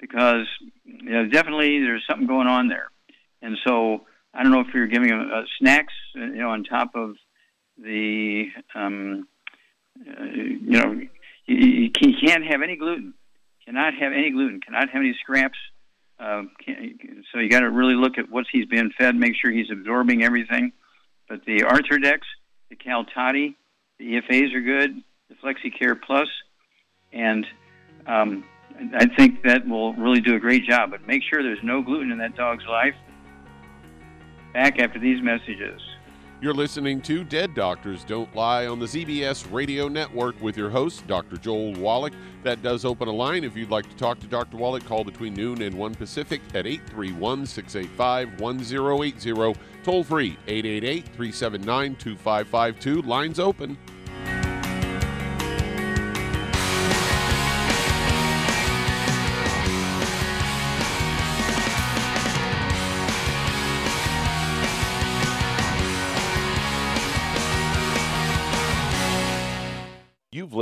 because 0.00 0.46
you 0.84 1.10
know, 1.10 1.26
definitely 1.26 1.80
there's 1.80 2.04
something 2.08 2.26
going 2.26 2.46
on 2.46 2.68
there. 2.68 2.88
And 3.42 3.56
so 3.66 4.06
I 4.32 4.42
don't 4.42 4.52
know 4.52 4.60
if 4.60 4.68
you're 4.74 4.86
giving 4.86 5.08
them 5.08 5.30
uh, 5.32 5.42
snacks, 5.58 5.94
uh, 6.16 6.20
you 6.20 6.36
know, 6.36 6.50
on 6.50 6.64
top 6.64 6.94
of 6.94 7.16
the, 7.76 8.46
um, 8.74 9.26
you 10.04 10.60
know, 10.60 11.00
you, 11.46 11.90
you 11.90 11.90
can't 11.90 12.44
have 12.44 12.62
any 12.62 12.76
gluten. 12.76 13.14
Cannot 13.64 13.94
have 13.94 14.12
any 14.12 14.30
gluten. 14.30 14.60
Cannot 14.60 14.90
have 14.90 15.00
any 15.00 15.14
scraps. 15.20 15.58
Uh, 16.18 16.42
so 17.32 17.38
you 17.38 17.48
got 17.48 17.60
to 17.60 17.70
really 17.70 17.94
look 17.94 18.18
at 18.18 18.30
what 18.30 18.44
he's 18.50 18.66
being 18.66 18.90
fed. 18.98 19.14
Make 19.14 19.34
sure 19.40 19.50
he's 19.50 19.70
absorbing 19.70 20.22
everything. 20.22 20.72
But 21.28 21.44
the 21.46 21.60
Arthrodex, 21.60 22.20
the 22.68 22.76
Cal 22.76 23.04
Toddy, 23.04 23.56
the 23.98 24.16
EFAs 24.16 24.54
are 24.54 24.60
good. 24.60 25.02
The 25.28 25.36
FlexiCare 25.36 26.00
Plus, 26.00 26.28
and 27.12 27.46
um, 28.06 28.44
I 28.94 29.06
think 29.06 29.44
that 29.44 29.66
will 29.66 29.94
really 29.94 30.20
do 30.20 30.34
a 30.34 30.40
great 30.40 30.66
job. 30.66 30.90
But 30.90 31.06
make 31.06 31.22
sure 31.22 31.42
there's 31.42 31.62
no 31.62 31.82
gluten 31.82 32.10
in 32.10 32.18
that 32.18 32.34
dog's 32.34 32.64
life. 32.68 32.94
Back 34.52 34.80
after 34.80 34.98
these 34.98 35.22
messages. 35.22 35.80
You're 36.42 36.54
listening 36.54 37.02
to 37.02 37.22
Dead 37.22 37.54
Doctors 37.54 38.02
Don't 38.02 38.34
Lie 38.34 38.66
on 38.66 38.78
the 38.78 38.86
ZBS 38.86 39.52
Radio 39.52 39.88
Network 39.88 40.40
with 40.40 40.56
your 40.56 40.70
host, 40.70 41.06
Dr. 41.06 41.36
Joel 41.36 41.74
Wallach. 41.74 42.14
That 42.44 42.62
does 42.62 42.86
open 42.86 43.08
a 43.08 43.12
line. 43.12 43.44
If 43.44 43.58
you'd 43.58 43.68
like 43.68 43.86
to 43.90 43.96
talk 43.96 44.18
to 44.20 44.26
Dr. 44.26 44.56
Wallach, 44.56 44.86
call 44.86 45.04
between 45.04 45.34
noon 45.34 45.60
and 45.60 45.76
1 45.76 45.94
Pacific 45.96 46.40
at 46.54 46.66
831 46.66 47.44
685 47.44 48.40
1080. 48.40 49.60
Toll 49.84 50.02
free 50.02 50.38
888 50.46 51.04
379 51.04 51.96
2552. 51.96 53.02
Lines 53.02 53.38
open. 53.38 53.76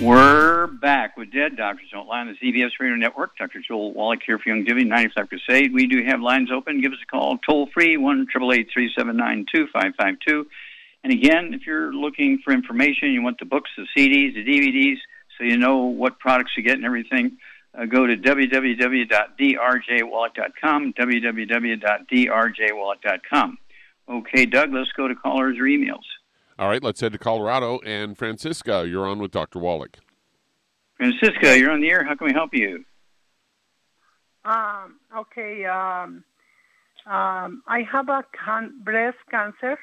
We're 0.00 0.68
back 0.68 1.16
with 1.16 1.32
Dead 1.32 1.56
Doctors 1.56 1.88
Don't 1.90 2.06
Lie 2.06 2.20
on 2.20 2.28
the 2.28 2.34
ZBS 2.34 2.70
Radio 2.78 2.94
Network. 2.94 3.36
Dr. 3.36 3.60
Joel 3.66 3.92
Wallach 3.92 4.20
here 4.24 4.38
for 4.38 4.48
Youngevity, 4.48 4.86
95 4.86 5.28
Crusade. 5.28 5.74
We 5.74 5.88
do 5.88 6.04
have 6.04 6.20
lines 6.20 6.52
open. 6.52 6.80
Give 6.80 6.92
us 6.92 7.00
a 7.02 7.06
call 7.06 7.36
toll 7.38 7.68
free, 7.74 7.96
1 7.96 8.28
And 11.02 11.12
again, 11.12 11.52
if 11.52 11.66
you're 11.66 11.92
looking 11.92 12.38
for 12.44 12.52
information, 12.52 13.10
you 13.10 13.22
want 13.22 13.40
the 13.40 13.44
books, 13.44 13.70
the 13.76 13.88
CDs, 13.96 14.34
the 14.34 14.44
DVDs, 14.44 14.98
so 15.36 15.42
you 15.42 15.56
know 15.56 15.86
what 15.86 16.20
products 16.20 16.52
you 16.56 16.62
get 16.62 16.76
and 16.76 16.84
everything, 16.84 17.36
uh, 17.76 17.86
go 17.86 18.06
to 18.06 18.16
www.drjwallach.com, 18.16 20.92
www.drjwallach.com. 20.92 23.58
Okay, 24.08 24.46
Doug, 24.46 24.72
let's 24.72 24.92
go 24.92 25.08
to 25.08 25.16
callers 25.16 25.58
or 25.58 25.64
emails. 25.64 26.04
All 26.58 26.68
right, 26.68 26.82
let's 26.82 27.00
head 27.00 27.12
to 27.12 27.18
Colorado. 27.18 27.78
And 27.86 28.18
Francisca, 28.18 28.86
you're 28.88 29.06
on 29.06 29.20
with 29.20 29.30
Dr. 29.30 29.60
Wallach. 29.60 29.98
Francisca, 30.96 31.56
you're 31.56 31.70
on 31.70 31.80
the 31.80 31.88
air. 31.88 32.04
How 32.04 32.16
can 32.16 32.26
we 32.26 32.32
help 32.32 32.50
you? 32.52 32.84
Um, 34.44 34.98
okay. 35.16 35.64
Um, 35.66 36.24
um, 37.06 37.62
I 37.68 37.82
have 37.90 38.08
a 38.08 38.24
can- 38.44 38.80
breast 38.82 39.18
cancer, 39.30 39.78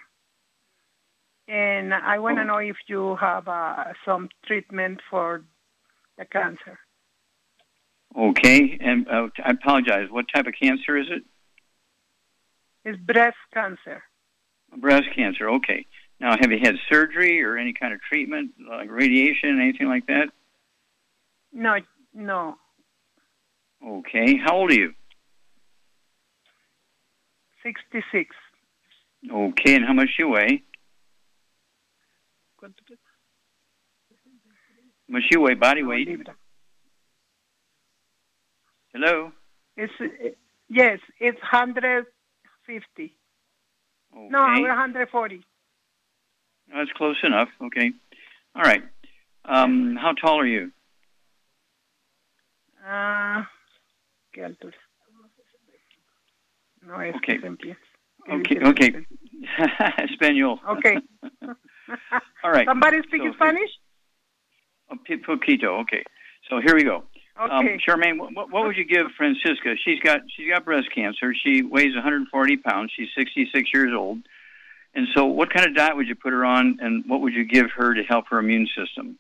and 1.48 1.94
I 1.94 2.20
want 2.20 2.38
to 2.38 2.42
oh. 2.42 2.46
know 2.46 2.58
if 2.58 2.76
you 2.88 3.16
have 3.22 3.48
uh, 3.48 3.86
some 4.04 4.28
treatment 4.46 5.00
for 5.10 5.44
the 6.18 6.26
cancer. 6.26 6.78
Okay, 8.18 8.78
and 8.82 9.08
uh, 9.08 9.28
I 9.44 9.52
apologize. 9.52 10.08
What 10.10 10.26
type 10.34 10.48
of 10.48 10.54
cancer 10.62 10.98
is 10.98 11.08
it? 11.10 11.24
It's 12.84 13.00
breast 13.02 13.38
cancer. 13.54 14.04
Breast 14.78 15.08
cancer. 15.16 15.50
Okay. 15.50 15.86
Now, 16.26 16.36
have 16.42 16.52
you 16.52 16.58
had 16.58 16.74
surgery 16.90 17.44
or 17.44 17.56
any 17.56 17.72
kind 17.72 17.94
of 17.94 18.02
treatment, 18.02 18.54
like 18.68 18.90
radiation, 18.90 19.62
anything 19.62 19.88
like 19.88 20.08
that? 20.08 20.32
No, 21.54 21.76
no. 22.16 22.56
Okay. 23.88 24.36
How 24.44 24.56
old 24.56 24.72
are 24.72 24.74
you? 24.74 24.94
66. 27.62 28.36
Okay. 29.32 29.76
And 29.76 29.86
how 29.86 29.94
much 29.94 30.18
do 30.18 30.24
you 30.24 30.30
weigh? 30.30 30.64
How 32.60 32.70
much 35.08 35.26
you 35.30 35.42
weigh? 35.42 35.54
Body 35.54 35.84
weight? 35.84 36.10
Hello? 38.96 39.32
It's 39.78 39.94
yes, 40.70 40.98
it's 41.20 41.40
150. 41.44 43.14
Okay. 44.12 44.28
No, 44.32 44.42
140. 44.42 45.44
That's 46.74 46.92
close 46.94 47.18
enough. 47.24 47.50
Okay. 47.62 47.92
All 48.56 48.62
right. 48.64 48.84
Um, 49.46 49.96
how 49.96 50.14
tall 50.14 50.40
are 50.40 50.46
you? 50.48 50.72
Ah, 52.86 53.48
¿qué 54.36 54.44
altura? 54.44 54.74
No, 56.86 57.00
es 57.02 57.16
Okay. 57.16 57.36
que 57.38 57.42
se 57.42 57.48
empieza. 57.48 57.78
Okay. 58.30 58.58
Okay. 58.64 59.06
Espanol. 60.04 60.60
Okay. 60.78 60.98
All 62.44 62.52
right. 62.52 62.66
Somebody 62.68 63.02
speak 63.04 63.22
So- 63.24 63.34
Spanish? 63.34 63.70
A 64.92 64.96
poquito. 64.98 65.80
Okay. 65.82 66.04
So 66.50 66.60
here 66.60 66.76
we 66.76 66.84
go. 66.84 67.04
Um, 67.38 67.52
Okay. 67.52 67.78
Charmaine, 67.88 68.18
what, 68.20 68.34
what- 68.34 68.50
what 68.52 68.66
would 68.66 68.78
you 68.78 68.86
give 68.86 69.08
Francisca? 69.18 69.76
She's 69.84 70.00
got 70.00 70.22
she's 70.36 70.48
got 70.50 70.64
breast 70.66 70.90
cancer. 70.94 71.34
She 71.34 71.64
weighs 71.64 71.94
140 71.96 72.58
pounds. 72.58 72.92
She's 72.96 73.10
66 73.18 73.70
years 73.74 73.92
old. 73.96 74.20
And 74.96 75.08
so, 75.14 75.26
what 75.26 75.54
kind 75.54 75.68
of 75.68 75.76
diet 75.76 75.98
would 75.98 76.08
you 76.08 76.16
put 76.16 76.32
her 76.32 76.46
on, 76.46 76.78
and 76.82 77.04
what 77.08 77.20
would 77.22 77.34
you 77.34 77.44
give 77.44 77.70
her 77.76 77.94
to 77.94 78.04
help 78.04 78.26
her 78.30 78.40
immune 78.40 78.68
system? 78.68 79.20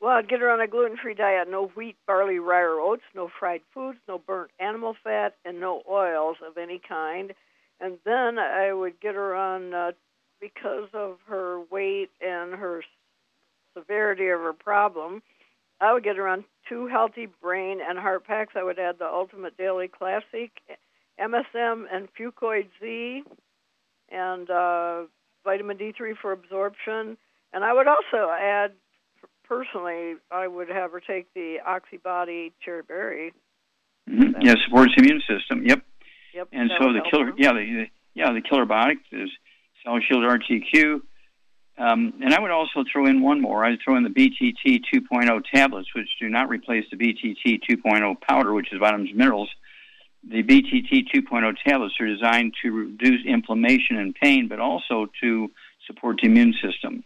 Well, 0.00 0.16
I'd 0.16 0.28
get 0.28 0.40
her 0.40 0.50
on 0.50 0.60
a 0.60 0.66
gluten-free 0.66 1.14
diet: 1.14 1.48
no 1.48 1.68
wheat, 1.76 1.96
barley, 2.06 2.40
rye, 2.40 2.62
or 2.62 2.80
oats, 2.80 3.04
no 3.14 3.30
fried 3.38 3.62
foods, 3.72 3.98
no 4.08 4.18
burnt 4.18 4.50
animal 4.58 4.96
fat, 5.04 5.36
and 5.44 5.60
no 5.60 5.82
oils 5.88 6.38
of 6.44 6.58
any 6.58 6.80
kind. 6.80 7.32
And 7.80 7.98
then 8.04 8.38
I 8.38 8.72
would 8.72 9.00
get 9.00 9.14
her 9.14 9.34
on 9.36 9.72
uh, 9.72 9.92
because 10.40 10.88
of 10.92 11.18
her 11.28 11.60
weight 11.70 12.10
and 12.20 12.52
her 12.54 12.82
severity 13.76 14.28
of 14.28 14.40
her 14.40 14.52
problem. 14.52 15.22
I 15.80 15.92
would 15.92 16.04
get 16.04 16.16
her 16.16 16.26
on 16.28 16.44
two 16.68 16.88
healthy 16.88 17.26
brain 17.40 17.78
and 17.80 17.98
heart 17.98 18.26
packs. 18.26 18.54
I 18.56 18.62
would 18.64 18.78
add 18.78 18.98
the 18.98 19.06
Ultimate 19.06 19.56
Daily 19.56 19.88
Classic, 19.88 20.50
MSM, 21.20 21.84
and 21.92 22.08
Fucoid 22.14 22.68
Z, 22.80 23.22
and 24.12 24.50
uh, 24.50 25.02
vitamin 25.44 25.78
D3 25.78 26.16
for 26.20 26.32
absorption. 26.32 27.16
And 27.52 27.64
I 27.64 27.72
would 27.72 27.86
also 27.86 28.30
add 28.30 28.72
personally, 29.46 30.14
I 30.30 30.46
would 30.46 30.68
have 30.68 30.92
her 30.92 31.00
take 31.00 31.32
the 31.34 31.56
Oxybody 31.66 32.52
cherry 32.64 32.82
berry. 32.82 33.32
Mhm. 34.08 34.34
Yeah, 34.42 34.54
supports 34.64 34.92
the 34.96 35.04
immune 35.04 35.22
system. 35.28 35.66
Yep. 35.66 35.82
Yep. 36.34 36.48
And 36.52 36.70
so 36.78 36.92
the 36.92 37.02
killer, 37.10 37.26
her. 37.26 37.32
yeah, 37.36 37.52
the 37.52 37.86
yeah 38.14 38.32
the 38.32 38.40
killer 38.40 38.66
biotic 38.66 38.98
is 39.12 39.30
Cell 39.84 39.98
Shield 40.00 40.24
RTQ. 40.24 41.02
Um, 41.78 42.14
and 42.22 42.34
I 42.34 42.40
would 42.40 42.50
also 42.50 42.84
throw 42.90 43.06
in 43.06 43.22
one 43.22 43.40
more. 43.40 43.64
I'd 43.64 43.78
throw 43.82 43.96
in 43.96 44.02
the 44.02 44.10
BTT 44.10 44.82
2.0 44.92 45.42
tablets, 45.52 45.88
which 45.94 46.08
do 46.20 46.28
not 46.28 46.48
replace 46.48 46.84
the 46.90 46.96
BTT 46.96 47.60
2.0 47.68 48.20
powder, 48.20 48.52
which 48.52 48.72
is 48.72 48.78
vitamins 48.78 49.08
and 49.08 49.18
minerals. 49.18 49.50
The 50.28 50.42
BTT 50.42 51.08
2.0 51.12 51.54
tablets 51.66 51.94
are 52.00 52.06
designed 52.06 52.54
to 52.62 52.70
reduce 52.70 53.26
inflammation 53.26 53.96
and 53.96 54.14
pain, 54.14 54.48
but 54.48 54.60
also 54.60 55.06
to 55.20 55.50
support 55.86 56.20
the 56.22 56.28
immune 56.28 56.54
system. 56.62 57.04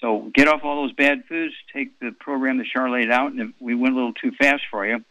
So 0.00 0.30
get 0.34 0.48
off 0.48 0.60
all 0.64 0.82
those 0.82 0.92
bad 0.92 1.24
foods. 1.28 1.54
Take 1.72 1.98
the 2.00 2.10
program 2.18 2.58
that 2.58 2.66
Char 2.66 2.90
laid 2.90 3.10
out, 3.10 3.32
and 3.32 3.40
if 3.40 3.48
we 3.60 3.74
went 3.74 3.94
a 3.94 3.96
little 3.96 4.12
too 4.12 4.32
fast 4.38 4.62
for 4.70 4.86
you, 4.86 5.04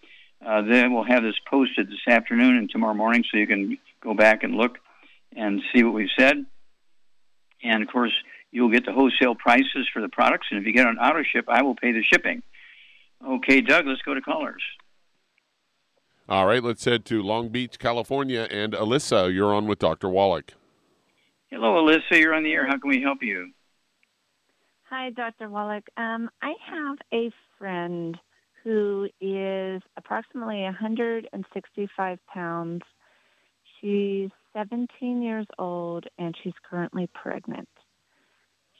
uh, 0.45 0.61
then 0.63 0.93
we'll 0.93 1.03
have 1.03 1.23
this 1.23 1.35
posted 1.49 1.87
this 1.87 2.07
afternoon 2.07 2.57
and 2.57 2.69
tomorrow 2.69 2.93
morning, 2.93 3.23
so 3.31 3.37
you 3.37 3.47
can 3.47 3.77
go 4.03 4.13
back 4.13 4.43
and 4.43 4.55
look 4.55 4.77
and 5.35 5.61
see 5.73 5.83
what 5.83 5.93
we've 5.93 6.09
said. 6.17 6.45
And 7.63 7.83
of 7.83 7.89
course, 7.89 8.13
you'll 8.51 8.71
get 8.71 8.85
the 8.85 8.91
wholesale 8.91 9.35
prices 9.35 9.87
for 9.93 10.01
the 10.01 10.09
products, 10.09 10.47
and 10.51 10.59
if 10.59 10.65
you 10.65 10.73
get 10.73 10.87
an 10.87 10.97
auto 10.97 11.23
ship, 11.23 11.45
I 11.47 11.63
will 11.63 11.75
pay 11.75 11.91
the 11.91 12.03
shipping. 12.03 12.43
Okay, 13.25 13.61
Doug, 13.61 13.87
let's 13.87 14.01
go 14.01 14.13
to 14.13 14.21
callers. 14.21 14.63
All 16.31 16.45
right, 16.45 16.63
let's 16.63 16.85
head 16.85 17.03
to 17.07 17.21
Long 17.21 17.49
Beach, 17.49 17.77
California. 17.77 18.47
And 18.49 18.71
Alyssa, 18.71 19.33
you're 19.33 19.53
on 19.53 19.67
with 19.67 19.79
Dr. 19.79 20.07
Wallach. 20.07 20.53
Hello, 21.49 21.73
Alyssa. 21.85 22.17
You're 22.17 22.33
on 22.33 22.43
the 22.43 22.53
air. 22.53 22.65
How 22.65 22.77
can 22.77 22.89
we 22.89 23.01
help 23.01 23.17
you? 23.21 23.51
Hi, 24.89 25.09
Dr. 25.09 25.49
Wallach. 25.49 25.83
Um, 25.97 26.29
I 26.41 26.53
have 26.69 26.97
a 27.13 27.31
friend 27.59 28.17
who 28.63 29.09
is 29.19 29.81
approximately 29.97 30.61
165 30.63 32.19
pounds. 32.33 32.81
She's 33.81 34.29
17 34.53 35.21
years 35.21 35.47
old 35.59 36.05
and 36.17 36.33
she's 36.41 36.53
currently 36.63 37.09
pregnant. 37.13 37.67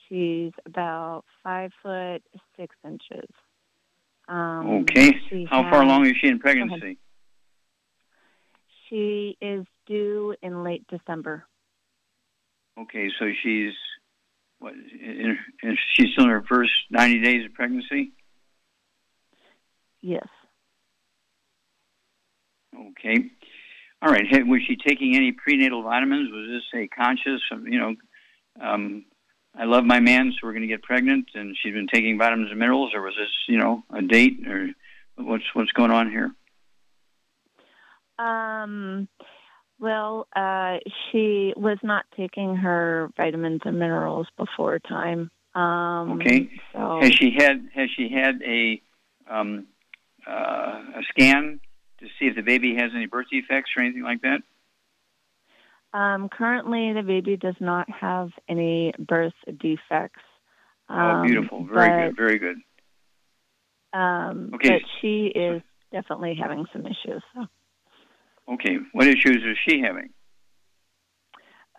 She's 0.08 0.54
about 0.66 1.26
five 1.44 1.72
foot 1.84 2.24
six 2.58 2.74
inches. 2.86 3.30
Um, 4.30 4.84
Okay. 4.84 5.20
she 5.30 5.44
How 5.50 5.64
far 5.70 5.82
along 5.82 6.06
is 6.06 6.16
she 6.22 6.28
in 6.30 6.38
Go 6.38 6.50
ahead. 6.50 6.70
pregnancy? 6.70 6.98
She 8.92 9.38
is 9.40 9.66
due 9.88 10.36
in 10.42 10.64
late 10.64 10.86
December. 10.90 11.46
Okay, 12.78 13.10
so 13.18 13.26
she's 13.42 13.72
what? 14.60 14.74
In, 14.74 15.38
in, 15.64 15.78
she's 15.96 16.12
still 16.12 16.26
in 16.26 16.30
her 16.30 16.44
first 16.48 16.72
90 16.90 17.22
days 17.22 17.46
of 17.46 17.54
pregnancy. 17.54 18.12
Yes. 20.02 20.28
Okay. 22.76 23.30
All 24.02 24.12
right. 24.12 24.26
Hey, 24.30 24.44
was 24.44 24.62
she 24.68 24.76
taking 24.76 25.16
any 25.16 25.32
prenatal 25.32 25.84
vitamins? 25.84 26.30
Was 26.32 26.48
this 26.50 26.82
a 26.82 26.88
conscious, 26.88 27.42
you 27.64 27.80
know, 27.80 27.96
um, 28.60 29.06
I 29.56 29.66
love 29.66 29.86
my 29.86 30.00
man, 30.00 30.32
so 30.32 30.48
we're 30.48 30.54
going 30.54 30.62
to 30.62 30.68
get 30.68 30.82
pregnant, 30.82 31.30
and 31.34 31.56
she's 31.62 31.74
been 31.74 31.88
taking 31.88 32.18
vitamins 32.18 32.50
and 32.50 32.60
minerals, 32.60 32.92
or 32.94 33.02
was 33.02 33.14
this, 33.18 33.30
you 33.48 33.58
know, 33.58 33.84
a 33.94 34.02
date, 34.02 34.48
or 34.48 34.70
what's 35.16 35.44
what's 35.54 35.72
going 35.72 35.92
on 35.92 36.10
here? 36.10 36.32
Um, 38.22 39.08
well, 39.80 40.28
uh, 40.36 40.78
she 41.12 41.54
was 41.58 41.80
not 41.82 42.06
taking 42.16 42.56
her 42.56 43.10
vitamins 43.18 43.62
and 43.66 43.80
minerals 43.80 44.28
before 44.38 44.80
time. 44.80 45.32
Um, 45.56 46.14
Okay. 46.22 46.50
So 46.72 47.00
Has 47.02 47.14
she 47.14 47.32
had 47.38 47.68
has 47.74 47.90
she 47.96 48.10
had 48.10 48.42
a 48.44 48.82
um, 49.28 49.68
uh, 50.28 50.32
a 50.32 51.02
scan 51.10 51.60
to 52.00 52.06
see 52.20 52.28
if 52.28 52.36
the 52.36 52.42
baby 52.42 52.76
has 52.76 52.92
any 52.96 53.08
birth 53.08 53.28
defects 53.32 53.72
or 53.76 53.84
anything 53.84 54.04
like 54.04 54.22
that? 54.22 54.42
um, 55.94 56.30
currently, 56.30 56.94
the 56.94 57.02
baby 57.02 57.36
does 57.36 57.56
not 57.60 57.90
have 57.90 58.30
any 58.48 58.94
birth 58.98 59.34
defects. 59.60 60.22
oh, 60.90 61.24
beautiful. 61.26 61.66
Very 61.66 62.10
but, 62.10 62.16
good. 62.16 62.18
Very 62.18 62.40
good. 62.40 62.58
Um, 63.94 64.52
Okay. 64.56 64.70
But 64.70 64.82
she 65.02 65.26
is 65.26 65.62
definitely 65.92 66.36
having 66.40 66.66
some 66.72 66.86
issues. 66.86 67.24
So. 67.34 67.46
Okay. 68.50 68.78
What 68.94 69.08
issues 69.08 69.44
is 69.44 69.58
she 69.68 69.82
having? 69.82 70.10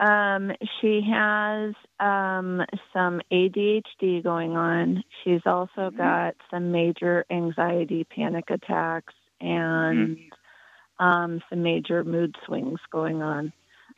Um, 0.01 0.51
she 0.81 1.01
has 1.09 1.75
um, 2.01 2.63
some 2.93 3.21
ADHD 3.31 4.23
going 4.23 4.57
on. 4.57 5.05
She's 5.23 5.43
also 5.47 5.91
Mm-hmm. 5.91 5.97
got 5.97 6.35
some 6.51 6.73
major 6.73 7.25
anxiety, 7.31 8.05
panic 8.05 8.45
attacks, 8.51 9.15
and 9.41 10.17
Mm-hmm. 10.17 11.05
um, 11.05 11.41
some 11.49 11.63
major 11.63 12.03
mood 12.05 12.35
swings 12.47 12.81
going 12.91 13.23
on. 13.23 13.53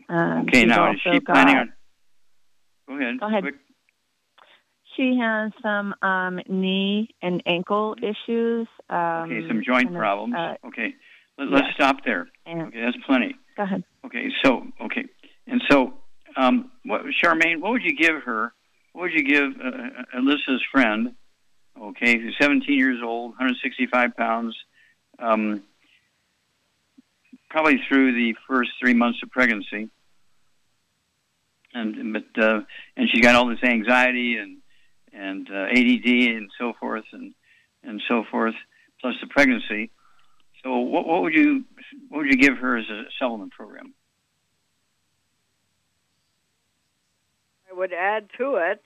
Um, 0.08 0.42
Okay. 0.48 0.64
Now, 0.66 0.92
is 0.92 1.00
she 1.00 1.20
planning 1.20 1.54
got- 1.54 1.60
on? 1.60 1.72
Go 2.86 2.94
ahead. 2.98 3.20
Go 3.20 3.26
ahead. 3.26 3.42
Quick. 3.44 3.54
She 4.96 5.16
has 5.20 5.52
some 5.62 5.94
um, 6.02 6.38
knee 6.48 7.08
and 7.22 7.42
ankle 7.46 7.96
issues. 8.02 8.68
Um, 8.90 9.30
Okay. 9.30 9.48
Some 9.48 9.62
joint 9.64 9.84
kind 9.86 9.96
of, 9.96 10.00
problems. 10.00 10.34
uh, 10.36 10.66
okay. 10.68 10.94
Let, 11.38 11.48
let's 11.50 11.66
yes. 11.66 11.74
stop 11.74 12.04
there. 12.04 12.28
and, 12.46 12.62
Okay. 12.62 12.80
That's 12.80 12.96
plenty. 13.06 13.36
Go 13.56 13.62
ahead. 13.62 13.84
Okay, 14.04 14.28
so 14.44 14.66
okay, 14.80 15.04
and 15.46 15.62
so 15.70 15.94
um, 16.36 16.70
what, 16.84 17.02
Charmaine, 17.22 17.60
what 17.60 17.72
would 17.72 17.82
you 17.82 17.96
give 17.96 18.22
her? 18.24 18.52
What 18.92 19.02
would 19.02 19.12
you 19.12 19.24
give 19.24 19.60
uh, 19.60 20.18
Alyssa's 20.18 20.62
friend? 20.72 21.14
Okay, 21.80 22.18
who's 22.18 22.36
17 22.40 22.78
years 22.78 23.00
old, 23.02 23.30
165 23.30 24.16
pounds, 24.16 24.56
um, 25.18 25.62
probably 27.50 27.80
through 27.88 28.12
the 28.12 28.34
first 28.48 28.70
three 28.80 28.94
months 28.94 29.18
of 29.22 29.30
pregnancy, 29.30 29.88
and 31.72 32.12
but 32.12 32.42
uh, 32.42 32.60
and 32.96 33.08
she's 33.10 33.22
got 33.22 33.34
all 33.34 33.48
this 33.48 33.62
anxiety 33.64 34.36
and 34.36 34.58
and 35.12 35.48
uh, 35.50 35.66
ADD 35.70 36.06
and 36.06 36.50
so 36.58 36.72
forth 36.78 37.04
and 37.12 37.34
and 37.82 38.00
so 38.08 38.24
forth, 38.30 38.54
plus 39.00 39.14
the 39.20 39.26
pregnancy. 39.28 39.90
So 40.64 40.78
what, 40.78 41.06
what 41.06 41.22
would 41.22 41.34
you 41.34 41.64
what 42.08 42.20
would 42.24 42.32
you 42.32 42.38
give 42.38 42.58
her 42.58 42.76
as 42.76 42.86
a 42.90 43.04
supplement 43.20 43.52
program? 43.52 43.94
I 47.70 47.74
would 47.76 47.92
add 47.92 48.28
to 48.38 48.56
it 48.56 48.82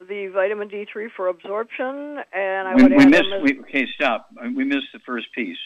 the 0.00 0.28
vitamin 0.32 0.68
D3 0.70 1.08
for 1.14 1.28
absorption, 1.28 2.18
and 2.32 2.68
I 2.68 2.74
we, 2.74 2.82
would 2.84 2.92
we 2.92 3.02
add 3.04 3.10
missed. 3.10 3.26
We, 3.42 3.60
okay, 3.60 3.86
stop. 3.94 4.30
We 4.56 4.64
missed 4.64 4.86
the 4.92 5.00
first 5.04 5.26
piece. 5.34 5.58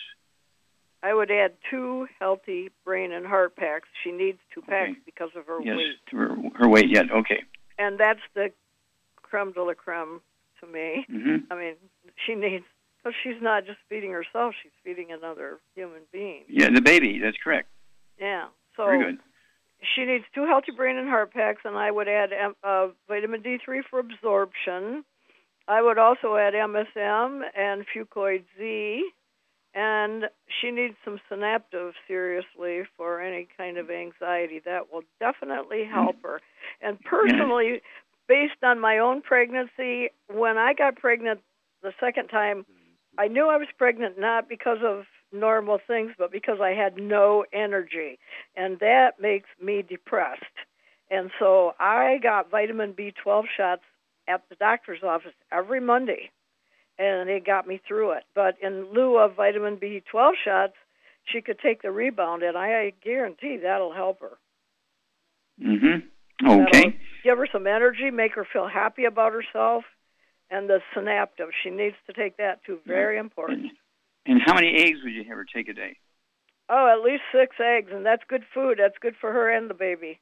I 1.03 1.13
would 1.15 1.31
add 1.31 1.53
two 1.71 2.07
healthy 2.19 2.71
brain 2.85 3.13
and 3.13 3.27
heart 3.27 3.55
packs. 3.57 3.89
She 4.03 4.11
needs 4.11 4.39
two 4.55 4.63
packs 4.63 4.97
because 5.05 5.29
of 5.37 5.47
her 5.47 5.61
Yes, 5.63 5.77
weight, 5.77 6.19
her, 6.19 6.35
her 6.57 6.69
weight 6.69 6.89
yet. 6.89 7.11
Okay. 7.11 7.43
and 7.79 7.99
that's 8.01 8.21
the 8.35 8.51
creme 9.23 9.53
de 9.53 9.63
la 9.63 9.75
creme 9.75 10.21
to 10.61 10.67
me. 10.67 11.07
Mhm. 11.11 11.45
I 11.51 11.55
mean, 11.55 11.75
she 12.27 12.35
needs 12.35 12.65
because 13.05 13.15
she's 13.23 13.41
not 13.43 13.67
just 13.67 13.79
feeding 13.89 14.11
herself; 14.11 14.55
she's 14.63 14.73
feeding 14.83 15.13
another 15.13 15.59
human 15.75 16.03
being. 16.13 16.45
Yeah, 16.49 16.71
the 16.71 16.81
baby. 16.81 17.19
That's 17.23 17.37
correct. 17.43 17.69
Yeah. 18.19 18.47
So 18.77 18.87
Very 18.87 19.05
good. 19.05 19.19
she 19.95 20.05
needs 20.05 20.25
two 20.35 20.47
healthy 20.47 20.73
brain 20.77 20.97
and 20.97 21.09
heart 21.09 21.33
packs, 21.33 21.63
and 21.65 21.77
I 21.77 21.91
would 21.91 22.09
add 22.09 22.31
um, 22.33 22.57
uh, 22.65 22.89
vitamin 23.09 23.43
D3 23.43 23.83
for 23.91 23.99
absorption. 23.99 25.05
I 25.69 25.83
would 25.83 25.99
also 25.99 26.37
add 26.37 26.55
MSM 26.55 27.41
and 27.57 27.85
Fucoid 27.95 28.45
Z, 28.59 29.03
and 29.75 30.25
she 30.61 30.71
needs 30.71 30.95
some 31.05 31.19
Synaptive 31.31 31.93
seriously 32.07 32.83
for 32.97 33.21
any 33.21 33.49
kind 33.57 33.79
of 33.79 33.91
anxiety. 33.91 34.61
That 34.65 34.93
will 34.93 35.03
definitely 35.21 35.85
help 35.91 36.17
her. 36.23 36.41
And 36.83 37.01
personally, 37.01 37.81
based 38.29 38.63
on 38.63 38.79
my 38.81 38.99
own 38.99 39.23
pregnancy, 39.23 40.11
when 40.31 40.59
I 40.59 40.75
got 40.75 40.97
pregnant 40.97 41.41
the 41.83 41.93
second 41.99 42.29
time, 42.29 42.67
I 43.19 43.29
knew 43.29 43.49
I 43.49 43.57
was 43.57 43.69
pregnant 43.77 44.19
not 44.19 44.49
because 44.49 44.79
of 44.85 45.05
normal 45.33 45.79
things, 45.87 46.13
but 46.19 46.33
because 46.33 46.59
I 46.63 46.71
had 46.71 46.97
no 46.97 47.45
energy. 47.53 48.19
And 48.57 48.79
that 48.81 49.21
makes 49.21 49.49
me 49.63 49.83
depressed. 49.83 50.43
And 51.11 51.31
so 51.39 51.73
I 51.79 52.19
got 52.23 52.51
vitamin 52.51 52.93
B12 52.93 53.45
shots 53.57 53.83
at 54.29 54.43
the 54.49 54.57
doctor's 54.57 55.03
office 55.03 55.35
every 55.53 55.81
Monday. 55.81 56.31
And 56.99 57.29
it 57.29 57.45
got 57.45 57.67
me 57.67 57.81
through 57.87 58.13
it. 58.13 58.25
But 58.35 58.55
in 58.63 58.93
lieu 58.93 59.19
of 59.19 59.35
vitamin 59.37 59.77
B12 59.77 60.33
shots, 60.45 60.75
she 61.25 61.41
could 61.41 61.59
take 61.59 61.83
the 61.83 61.91
rebound, 61.91 62.43
and 62.43 62.57
I 62.57 62.93
guarantee 63.03 63.59
that'll 63.63 63.95
help 63.95 64.21
her. 64.21 64.39
Mm-hmm. 65.61 66.07
That'll 66.47 66.67
Okay. 66.67 66.99
give 67.23 67.39
her 67.39 67.49
some 67.51 67.67
energy, 67.67 68.11
make 68.11 68.35
her 68.35 68.45
feel 68.45 68.69
happy 68.69 69.05
about 69.05 69.33
herself. 69.33 69.85
And 70.51 70.69
the 70.69 70.81
synaptive, 70.95 71.49
she 71.63 71.71
needs 71.71 71.97
to 72.07 72.13
take 72.13 72.37
that 72.37 72.65
too. 72.65 72.79
Very 72.87 73.19
important. 73.19 73.73
And 74.27 74.41
how 74.45 74.55
many 74.55 74.75
eggs 74.75 74.99
would 75.03 75.13
you 75.13 75.25
have 75.25 75.37
her 75.37 75.45
take 75.45 75.69
a 75.69 75.75
day? 75.75 75.97
Oh, 76.69 76.89
at 76.89 77.05
least 77.05 77.23
six 77.33 77.57
eggs, 77.61 77.91
and 77.93 78.07
that's 78.07 78.23
good 78.29 78.45
food. 78.55 78.79
That's 78.81 78.97
good 79.01 79.15
for 79.21 79.33
her 79.33 79.55
and 79.55 79.69
the 79.69 79.75
baby. 79.75 80.21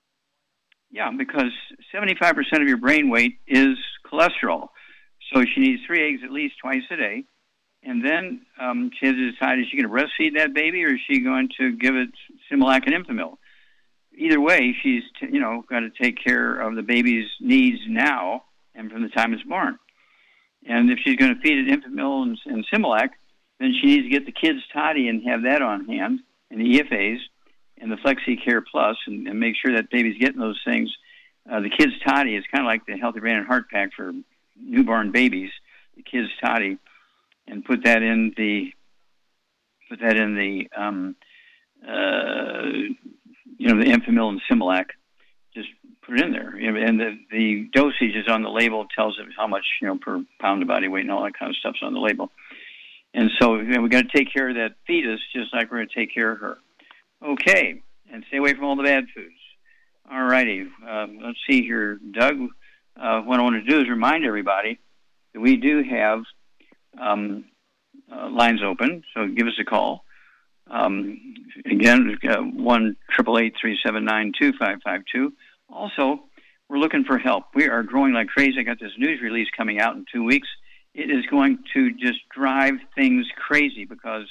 Yeah, 0.90 1.10
because 1.16 1.52
75% 1.94 2.36
of 2.60 2.68
your 2.68 2.76
brain 2.76 3.08
weight 3.08 3.38
is 3.46 3.78
cholesterol. 4.10 4.68
So 5.32 5.42
she 5.42 5.60
needs 5.60 5.82
three 5.86 6.06
eggs 6.06 6.22
at 6.24 6.30
least 6.30 6.56
twice 6.60 6.82
a 6.90 6.96
day. 6.96 7.24
And 7.82 8.04
then 8.04 8.42
um, 8.60 8.90
she 8.98 9.06
has 9.06 9.14
to 9.14 9.30
decide 9.32 9.58
is 9.58 9.66
she 9.70 9.80
going 9.80 9.90
to 9.90 9.94
breastfeed 9.94 10.36
that 10.36 10.54
baby 10.54 10.84
or 10.84 10.94
is 10.94 11.00
she 11.08 11.20
going 11.20 11.48
to 11.58 11.72
give 11.72 11.96
it 11.96 12.10
Similac 12.50 12.82
and 12.86 12.94
Enfamil? 12.94 13.38
Either 14.16 14.40
way, 14.40 14.76
she's 14.82 15.02
t- 15.18 15.28
you 15.32 15.40
know 15.40 15.64
got 15.68 15.80
to 15.80 15.90
take 15.90 16.22
care 16.22 16.60
of 16.60 16.76
the 16.76 16.82
baby's 16.82 17.28
needs 17.40 17.78
now 17.88 18.44
and 18.74 18.90
from 18.90 19.02
the 19.02 19.08
time 19.08 19.32
it's 19.32 19.42
born. 19.42 19.78
And 20.66 20.90
if 20.90 20.98
she's 21.00 21.16
going 21.16 21.34
to 21.34 21.40
feed 21.40 21.66
it 21.66 21.80
Enfamil 21.80 22.22
and, 22.22 22.38
and 22.46 22.66
Similac, 22.72 23.10
then 23.58 23.74
she 23.80 23.86
needs 23.86 24.04
to 24.04 24.10
get 24.10 24.26
the 24.26 24.32
kids 24.32 24.60
toddy 24.72 25.08
and 25.08 25.24
have 25.28 25.42
that 25.42 25.62
on 25.62 25.86
hand, 25.86 26.20
and 26.50 26.60
the 26.60 26.80
EFAs 26.80 27.18
and 27.78 27.90
the 27.90 27.96
Flexi 27.96 28.42
Care 28.42 28.60
Plus, 28.60 28.96
and, 29.06 29.26
and 29.26 29.38
make 29.38 29.56
sure 29.56 29.74
that 29.74 29.90
baby's 29.90 30.18
getting 30.18 30.40
those 30.40 30.60
things. 30.64 30.94
Uh, 31.50 31.60
the 31.60 31.70
kids 31.70 31.92
toddy 32.06 32.36
is 32.36 32.44
kind 32.52 32.64
of 32.64 32.68
like 32.68 32.86
the 32.86 32.96
Healthy 32.96 33.20
Brain 33.20 33.36
and 33.36 33.46
Heart 33.46 33.70
Pack 33.70 33.92
for 33.94 34.12
newborn 34.56 35.10
babies. 35.10 35.50
The 35.96 36.02
kids 36.02 36.28
toddy, 36.42 36.78
and 37.46 37.64
put 37.64 37.84
that 37.84 38.02
in 38.02 38.32
the 38.36 38.72
put 39.88 40.00
that 40.00 40.16
in 40.16 40.34
the 40.34 40.68
um, 40.76 41.16
uh, 41.86 42.62
you 43.58 43.68
know 43.68 43.78
the 43.78 43.90
Enfamil 43.90 44.28
and 44.28 44.40
Similac. 44.50 44.86
In 46.14 46.32
there, 46.32 46.50
and 46.50 47.00
the 47.00 47.18
the 47.30 47.70
dosage 47.72 48.14
is 48.14 48.28
on 48.28 48.42
the 48.42 48.50
label. 48.50 48.86
Tells 48.94 49.18
it 49.18 49.26
how 49.34 49.46
much 49.46 49.64
you 49.80 49.88
know 49.88 49.96
per 49.96 50.22
pound 50.40 50.60
of 50.60 50.68
body 50.68 50.86
weight 50.86 51.02
and 51.02 51.10
all 51.10 51.24
that 51.24 51.38
kind 51.38 51.48
of 51.48 51.56
stuff's 51.56 51.78
on 51.80 51.94
the 51.94 52.00
label. 52.00 52.30
And 53.14 53.30
so 53.40 53.56
you 53.56 53.64
know, 53.64 53.80
we 53.80 53.88
got 53.88 54.02
to 54.10 54.16
take 54.16 54.32
care 54.32 54.50
of 54.50 54.56
that 54.56 54.74
fetus 54.86 55.20
just 55.34 55.54
like 55.54 55.70
we're 55.70 55.78
going 55.78 55.88
to 55.88 55.94
take 55.94 56.12
care 56.12 56.32
of 56.32 56.40
her. 56.40 56.58
Okay, 57.24 57.80
and 58.12 58.24
stay 58.28 58.36
away 58.36 58.52
from 58.52 58.64
all 58.64 58.76
the 58.76 58.82
bad 58.82 59.04
foods. 59.14 59.34
All 60.10 60.22
righty, 60.22 60.66
um, 60.86 61.20
let's 61.22 61.38
see 61.48 61.62
here, 61.62 61.98
Doug. 62.12 62.48
Uh, 62.94 63.22
what 63.22 63.40
I 63.40 63.42
want 63.42 63.64
to 63.64 63.70
do 63.70 63.80
is 63.80 63.88
remind 63.88 64.26
everybody 64.26 64.78
that 65.32 65.40
we 65.40 65.56
do 65.56 65.82
have 65.82 66.24
um, 67.00 67.46
uh, 68.14 68.28
lines 68.28 68.60
open, 68.62 69.02
so 69.14 69.26
give 69.28 69.46
us 69.46 69.58
a 69.58 69.64
call. 69.64 70.04
Um, 70.70 71.36
again, 71.64 72.18
one 72.54 72.96
triple 73.10 73.38
eight 73.38 73.54
three 73.58 73.78
seven 73.82 74.04
nine 74.04 74.32
two 74.38 74.52
five 74.58 74.78
five 74.84 75.02
two. 75.10 75.32
Also, 75.72 76.20
we're 76.68 76.78
looking 76.78 77.04
for 77.04 77.18
help. 77.18 77.46
We 77.54 77.68
are 77.68 77.82
growing 77.82 78.12
like 78.12 78.28
crazy. 78.28 78.60
I 78.60 78.62
got 78.62 78.78
this 78.78 78.92
news 78.98 79.20
release 79.20 79.48
coming 79.56 79.80
out 79.80 79.96
in 79.96 80.04
two 80.12 80.24
weeks. 80.24 80.48
It 80.94 81.10
is 81.10 81.24
going 81.26 81.58
to 81.72 81.92
just 81.92 82.20
drive 82.28 82.74
things 82.94 83.26
crazy 83.36 83.84
because 83.84 84.26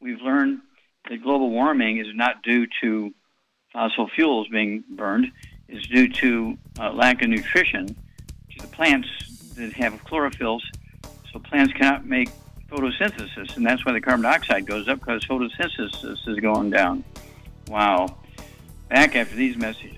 we've 0.00 0.20
learned 0.20 0.60
that 1.08 1.22
global 1.22 1.50
warming 1.50 1.98
is 1.98 2.06
not 2.14 2.42
due 2.42 2.66
to 2.82 3.12
fossil 3.72 4.08
fuels 4.08 4.48
being 4.48 4.84
burned. 4.88 5.32
It's 5.68 5.86
due 5.86 6.08
to 6.08 6.56
uh, 6.78 6.92
lack 6.92 7.22
of 7.22 7.28
nutrition 7.28 7.86
to 7.86 8.58
the 8.60 8.68
plants 8.68 9.08
that 9.56 9.72
have 9.74 9.92
chlorophylls. 10.04 10.62
So 11.32 11.38
plants 11.40 11.72
cannot 11.74 12.06
make 12.06 12.30
photosynthesis, 12.70 13.56
and 13.56 13.66
that's 13.66 13.84
why 13.84 13.92
the 13.92 14.00
carbon 14.00 14.22
dioxide 14.22 14.66
goes 14.66 14.88
up 14.88 15.00
because 15.00 15.24
photosynthesis 15.24 16.28
is 16.28 16.38
going 16.38 16.70
down. 16.70 17.04
Wow. 17.68 18.18
Back 18.88 19.16
after 19.16 19.34
these 19.34 19.56
messages. 19.56 19.97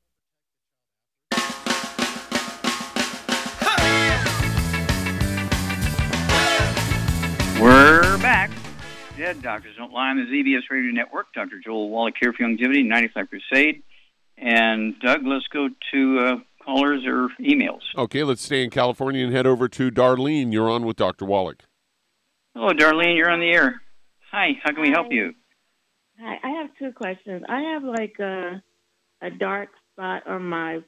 We're 8.11 8.17
back. 8.17 8.51
Dead 9.15 9.41
Doctors 9.41 9.77
Don't 9.77 9.93
Lie 9.93 10.09
on 10.09 10.17
the 10.17 10.23
ZBS 10.23 10.69
Radio 10.69 10.91
Network. 10.91 11.27
Dr. 11.33 11.61
Joel 11.63 11.89
Wallach 11.89 12.15
here 12.19 12.33
for 12.33 12.43
Youngevity, 12.43 12.85
95 12.85 13.29
Crusade. 13.29 13.83
And 14.37 14.99
Doug, 14.99 15.25
let's 15.25 15.47
go 15.47 15.69
to 15.93 16.19
uh, 16.19 16.35
callers 16.61 17.05
or 17.05 17.29
emails. 17.39 17.79
Okay, 17.97 18.25
let's 18.25 18.41
stay 18.41 18.65
in 18.65 18.69
California 18.69 19.23
and 19.23 19.33
head 19.33 19.47
over 19.47 19.69
to 19.69 19.89
Darlene. 19.89 20.51
You're 20.51 20.69
on 20.69 20.85
with 20.85 20.97
Dr. 20.97 21.23
Wallach. 21.23 21.63
Hello, 22.53 22.73
Darlene. 22.73 23.15
You're 23.15 23.29
on 23.29 23.39
the 23.39 23.49
air. 23.49 23.81
Hi. 24.29 24.59
How 24.61 24.73
can 24.73 24.81
we 24.81 24.89
help 24.89 25.07
you? 25.09 25.33
Hi. 26.19 26.35
I 26.43 26.49
have 26.49 26.69
two 26.77 26.91
questions. 26.91 27.43
I 27.47 27.61
have 27.61 27.83
like 27.83 28.19
a 28.19 28.61
a 29.21 29.29
dark 29.29 29.69
spot 29.93 30.27
on 30.27 30.43
my 30.43 30.79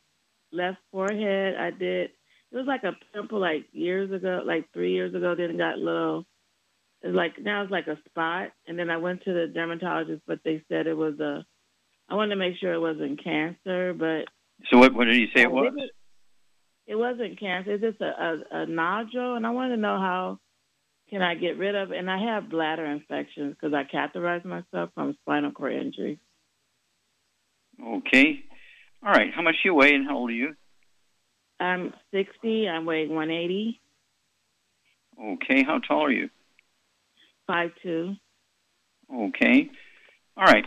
left 0.52 0.80
forehead. 0.92 1.56
I 1.56 1.72
did. 1.72 2.10
It 2.52 2.58
was 2.58 2.68
like 2.68 2.84
a 2.84 2.98
pimple 3.14 3.40
like 3.40 3.64
years 3.72 4.12
ago, 4.12 4.42
like 4.46 4.66
three 4.74 4.92
years 4.92 5.16
ago. 5.16 5.36
Then 5.38 5.52
it 5.52 5.58
got 5.58 5.78
little 5.78 6.20
it's 6.20 6.28
like 7.04 7.34
now 7.42 7.64
it's 7.64 7.72
like 7.72 7.88
a 7.88 7.98
spot. 8.10 8.50
And 8.68 8.78
then 8.78 8.90
I 8.90 8.98
went 8.98 9.24
to 9.24 9.34
the 9.34 9.48
dermatologist, 9.54 10.22
but 10.28 10.40
they 10.46 10.64
said 10.70 10.88
it 10.88 10.96
was 10.98 11.20
a. 11.20 11.46
I 12.10 12.16
wanted 12.16 12.32
to 12.32 12.40
make 12.40 12.58
sure 12.58 12.74
it 12.74 12.80
wasn't 12.80 13.24
cancer, 13.24 13.94
but 13.94 14.26
So 14.70 14.78
what, 14.78 14.94
what 14.94 15.06
did 15.06 15.16
you 15.16 15.28
say 15.36 15.42
it 15.44 15.52
was? 15.52 15.74
it 16.86 16.96
wasn't 16.96 17.40
cancer. 17.40 17.74
It's 17.74 17.84
just 17.84 18.02
a, 18.02 18.06
a, 18.52 18.62
a 18.64 18.66
nodule, 18.66 19.36
and 19.36 19.48
I 19.48 19.52
wanted 19.52 19.76
to 19.76 19.82
know 19.82 19.98
how 20.00 20.40
can 21.10 21.22
I 21.22 21.36
get 21.36 21.58
rid 21.58 21.76
of. 21.76 21.92
it. 21.92 21.98
And 21.98 22.12
I 22.12 22.18
have 22.34 22.50
bladder 22.50 22.86
infections 22.86 23.56
because 23.60 23.74
I 23.74 23.84
catheterized 23.84 24.46
myself 24.46 24.90
from 24.94 25.16
spinal 25.22 25.52
cord 25.52 25.74
injury. 25.74 26.20
Okay. 27.82 28.44
All 29.06 29.12
right. 29.12 29.32
How 29.34 29.42
much 29.42 29.56
do 29.64 29.70
you 29.70 29.74
weigh 29.76 29.94
and 29.96 30.06
how 30.06 30.18
old 30.18 30.30
are 30.30 30.34
you? 30.34 30.56
I'm 31.60 31.94
60. 32.12 32.68
I'm 32.68 32.86
weighing 32.86 33.10
180, 33.16 33.80
Okay. 35.22 35.64
How 35.64 35.80
tall 35.80 36.06
are 36.06 36.12
you? 36.12 36.30
5'2". 37.50 38.18
Okay. 39.14 39.70
All 40.38 40.46
right. 40.46 40.66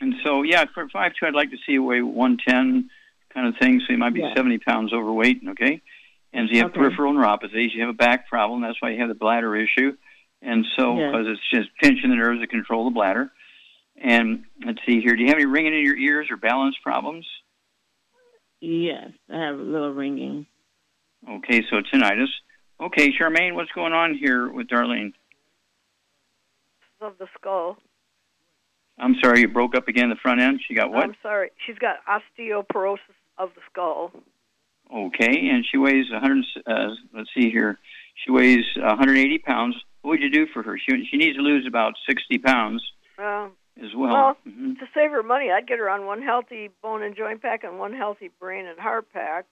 And 0.00 0.14
so, 0.24 0.42
yeah, 0.42 0.64
for 0.74 0.88
five 0.88 1.12
two, 1.18 1.26
I'd 1.26 1.34
like 1.34 1.50
to 1.50 1.56
see 1.64 1.72
you 1.72 1.82
weigh 1.82 2.02
one 2.02 2.36
ten, 2.46 2.90
kind 3.32 3.46
of 3.46 3.54
thing. 3.60 3.80
So 3.80 3.92
you 3.92 3.98
might 3.98 4.14
be 4.14 4.20
Yeah. 4.20 4.34
seventy 4.34 4.58
pounds 4.58 4.92
overweight. 4.92 5.42
Okay. 5.50 5.80
And 6.32 6.48
so 6.48 6.54
you 6.54 6.62
have 6.62 6.70
Okay. 6.70 6.80
peripheral 6.80 7.12
neuropathies. 7.12 7.72
You 7.74 7.82
have 7.82 7.90
a 7.90 7.92
back 7.92 8.28
problem. 8.28 8.60
That's 8.60 8.80
why 8.82 8.90
you 8.90 8.98
have 8.98 9.08
the 9.08 9.14
bladder 9.14 9.54
issue. 9.54 9.96
And 10.42 10.66
so, 10.76 10.98
Yeah. 10.98 11.10
because 11.10 11.28
it's 11.28 11.50
just 11.50 11.70
pinching 11.80 12.10
the 12.10 12.16
nerves 12.16 12.40
that 12.40 12.48
control 12.50 12.84
the 12.84 12.90
bladder. 12.90 13.32
And 13.96 14.44
let's 14.64 14.84
see 14.84 15.00
here. 15.00 15.14
Do 15.14 15.22
you 15.22 15.28
have 15.28 15.36
any 15.36 15.46
ringing 15.46 15.74
in 15.74 15.84
your 15.84 15.96
ears 15.96 16.28
or 16.30 16.36
balance 16.36 16.76
problems? 16.82 17.26
Yes, 18.60 19.12
I 19.30 19.36
have 19.36 19.58
a 19.58 19.62
little 19.62 19.92
ringing. 19.92 20.46
Okay, 21.28 21.62
so 21.70 21.80
tinnitus. 21.82 22.30
Okay, 22.80 23.12
Charmaine, 23.12 23.54
what's 23.54 23.70
going 23.72 23.92
on 23.92 24.14
here 24.14 24.50
with 24.50 24.66
Darlene? 24.66 25.12
Of 27.04 27.18
the 27.18 27.26
skull. 27.38 27.76
I'm 28.98 29.14
sorry, 29.22 29.40
you 29.40 29.48
broke 29.48 29.74
up 29.76 29.88
again 29.88 30.08
the 30.08 30.16
front 30.16 30.40
end. 30.40 30.60
She 30.66 30.74
got 30.74 30.90
what? 30.90 31.04
I'm 31.04 31.14
sorry. 31.22 31.50
She's 31.66 31.76
got 31.78 31.96
osteoporosis 32.06 32.98
of 33.36 33.50
the 33.54 33.60
skull. 33.70 34.10
Okay, 34.90 35.48
and 35.50 35.66
she 35.70 35.76
weighs 35.76 36.10
100. 36.10 36.44
Uh, 36.66 36.94
let's 37.14 37.28
see 37.36 37.50
here. 37.50 37.78
She 38.24 38.30
weighs 38.30 38.64
180 38.76 39.38
pounds. 39.38 39.76
What 40.00 40.12
would 40.12 40.20
you 40.22 40.30
do 40.30 40.46
for 40.46 40.62
her? 40.62 40.78
She 40.78 41.04
she 41.10 41.16
needs 41.18 41.36
to 41.36 41.42
lose 41.42 41.66
about 41.66 41.92
60 42.08 42.38
pounds 42.38 42.82
Uh, 43.18 43.48
as 43.82 43.94
well. 43.94 44.12
well, 44.14 44.36
Mhm. 44.46 44.78
to 44.78 44.88
save 44.94 45.10
her 45.10 45.22
money, 45.22 45.50
I'd 45.50 45.66
get 45.66 45.78
her 45.78 45.90
on 45.90 46.06
one 46.06 46.22
healthy 46.22 46.68
bone 46.80 47.02
and 47.02 47.14
joint 47.14 47.42
pack 47.42 47.64
and 47.64 47.78
one 47.78 47.92
healthy 47.92 48.28
brain 48.28 48.64
and 48.66 48.78
heart 48.78 49.12
pack 49.12 49.44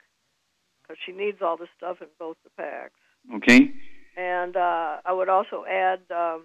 because 0.81 0.97
she 1.05 1.11
needs 1.11 1.41
all 1.41 1.57
the 1.57 1.67
stuff 1.77 2.01
in 2.01 2.07
both 2.17 2.37
the 2.43 2.49
packs. 2.51 2.99
Okay. 3.35 3.71
And 4.15 4.55
uh, 4.55 5.01
I 5.05 5.11
would 5.11 5.29
also 5.29 5.65
add 5.65 5.99
um, 6.11 6.43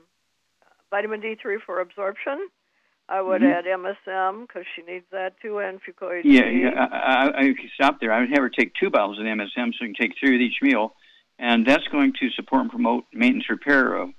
vitamin 0.90 1.20
D3 1.20 1.60
for 1.64 1.80
absorption. 1.80 2.48
I 3.10 3.22
would 3.22 3.40
Mhm. 3.40 3.52
add 3.52 3.66
MSM 3.66 4.42
because 4.42 4.66
she 4.76 4.82
needs 4.82 5.06
that 5.10 5.40
too, 5.40 5.58
and 5.58 5.82
fucoid 5.82 6.22
Yeah, 6.24 6.46
yeah 6.46 6.86
I, 6.92 7.28
I, 7.28 7.38
I 7.38 7.52
could 7.54 7.70
stop 7.74 8.00
there. 8.00 8.12
I 8.12 8.20
would 8.20 8.30
have 8.30 8.40
her 8.40 8.50
take 8.50 8.74
two 8.74 8.90
bottles 8.90 9.18
of 9.18 9.24
MSM 9.24 9.72
so 9.72 9.84
you 9.84 9.94
can 9.94 9.94
take 9.94 10.18
three 10.18 10.32
with 10.32 10.42
each 10.42 10.60
meal, 10.60 10.94
and 11.38 11.66
that's 11.66 11.88
going 11.88 12.12
to 12.20 12.30
support 12.30 12.62
and 12.62 12.70
promote 12.70 13.06
maintenance 13.12 13.48
repair 13.48 13.94
of, 13.94 14.10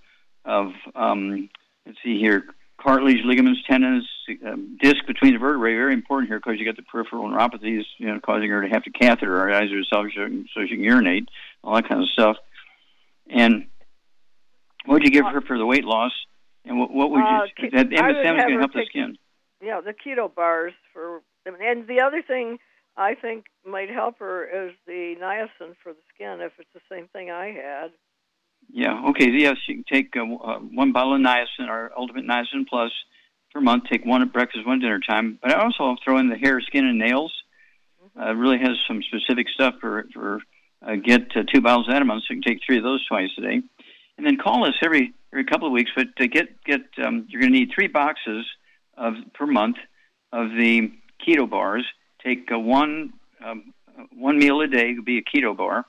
of 0.44 0.74
um, 0.96 1.50
let's 1.86 2.00
see 2.04 2.18
here, 2.18 2.46
cartilage, 2.82 3.24
ligaments, 3.24 3.62
tendons, 3.70 4.10
um, 4.48 4.78
disc 4.82 5.06
between 5.06 5.34
the 5.34 5.40
vertebrae. 5.40 5.76
Very 5.76 5.94
important 5.94 6.30
here 6.30 6.40
because 6.40 6.60
you 6.60 6.66
got 6.66 6.76
the 6.76 6.82
peripheral 6.84 7.30
neuropathies, 7.30 7.84
you 7.98 8.08
know, 8.08 8.20
causing 8.20 8.50
her 8.50 8.62
to 8.64 8.70
have 8.70 8.84
to 8.86 8.92
catheterize 8.92 9.72
herself 9.72 10.08
so, 10.16 10.28
so 10.54 10.62
she 10.64 10.76
can 10.76 10.84
urinate, 10.84 11.30
all 11.64 11.76
that 11.76 11.88
kind 11.88 12.02
of 12.02 12.10
stuff. 12.10 12.38
And 13.30 13.68
what 14.86 14.96
would 14.96 15.04
you 15.04 15.12
give 15.12 15.26
her 15.26 15.42
for 15.42 15.60
the 15.60 15.66
weight 15.66 15.86
loss? 15.86 16.14
And 16.66 16.80
what, 16.80 16.92
what 16.92 17.12
would 17.12 17.20
you? 17.20 17.24
Uh, 17.24 17.48
ke- 17.48 17.72
that 17.72 17.90
MSM 17.90 18.36
is 18.38 18.42
going 18.42 18.54
to 18.54 18.60
help 18.60 18.74
the 18.74 18.86
skin. 18.88 19.18
Yeah, 19.62 19.82
the 19.82 19.94
keto 19.94 20.34
bars 20.34 20.74
for 20.94 21.22
and 21.46 21.88
the 21.88 22.02
other 22.02 22.22
thing 22.22 22.60
I 22.96 23.16
think 23.16 23.46
might 23.66 23.90
help 23.90 24.20
her 24.20 24.68
is 24.68 24.74
the 24.86 25.16
niacin 25.22 25.76
for 25.84 25.94
the 25.94 26.00
skin 26.14 26.42
if 26.42 26.54
it's 26.60 26.70
the 26.74 26.82
same 26.92 27.08
thing 27.08 27.32
I 27.32 27.48
had. 27.48 27.92
Yeah. 28.72 29.06
Okay. 29.10 29.30
Yes, 29.32 29.58
you 29.68 29.76
can 29.76 29.84
take 29.92 30.16
uh, 30.16 30.22
uh, 30.22 30.60
one 30.60 30.92
bottle 30.92 31.16
of 31.16 31.22
niacin 31.22 31.70
or 31.70 31.92
Ultimate 31.98 32.26
Niacin 32.26 32.68
Plus 32.70 32.92
per 33.54 33.62
month. 33.62 33.86
Take 33.92 34.06
one 34.06 34.22
at 34.22 34.32
breakfast, 34.34 34.66
one 34.66 34.80
dinner 34.80 35.00
time. 35.00 35.40
But 35.42 35.56
I 35.56 35.64
also 35.64 35.96
throw 36.04 36.18
in 36.20 36.30
the 36.30 36.38
hair, 36.38 36.62
skin, 36.62 36.86
and 36.86 37.00
nails. 37.00 37.34
uh, 38.20 38.36
really 38.36 38.60
has 38.60 38.78
some 38.88 39.02
specific 39.04 39.48
stuff 39.50 39.76
for 39.80 40.06
for 40.14 40.42
uh, 40.86 40.96
get 40.96 41.36
uh, 41.36 41.44
two 41.54 41.62
bottles 41.62 41.88
of 41.88 41.94
that 41.94 42.02
a 42.02 42.06
month, 42.06 42.24
so 42.28 42.34
you 42.34 42.42
can 42.42 42.54
take 42.54 42.62
three 42.66 42.78
of 42.78 42.84
those 42.84 43.06
twice 43.08 43.30
a 43.38 43.42
day, 43.42 43.62
and 44.18 44.26
then 44.26 44.38
call 44.38 44.66
us 44.66 44.76
every 44.84 45.14
every 45.32 45.46
couple 45.46 45.68
of 45.68 45.74
weeks. 45.74 45.92
But 45.96 46.16
to 46.18 46.28
get 46.28 46.64
get 46.64 46.82
um, 47.04 47.28
you're 47.30 47.42
going 47.42 47.54
to 47.54 47.60
need 47.60 47.72
three 47.74 47.88
boxes 47.88 48.46
of 48.98 49.14
per 49.34 49.46
month 49.46 49.78
of 50.32 50.50
the 50.50 50.92
keto 51.26 51.50
bars. 51.50 51.86
Take 52.24 52.52
uh, 52.52 52.60
one 52.60 53.14
um, 53.44 53.74
one 54.14 54.38
meal 54.38 54.62
a 54.62 54.68
day 54.68 54.94
would 54.94 55.06
be 55.06 55.18
a 55.18 55.24
keto 55.24 55.56
bar, 55.56 55.86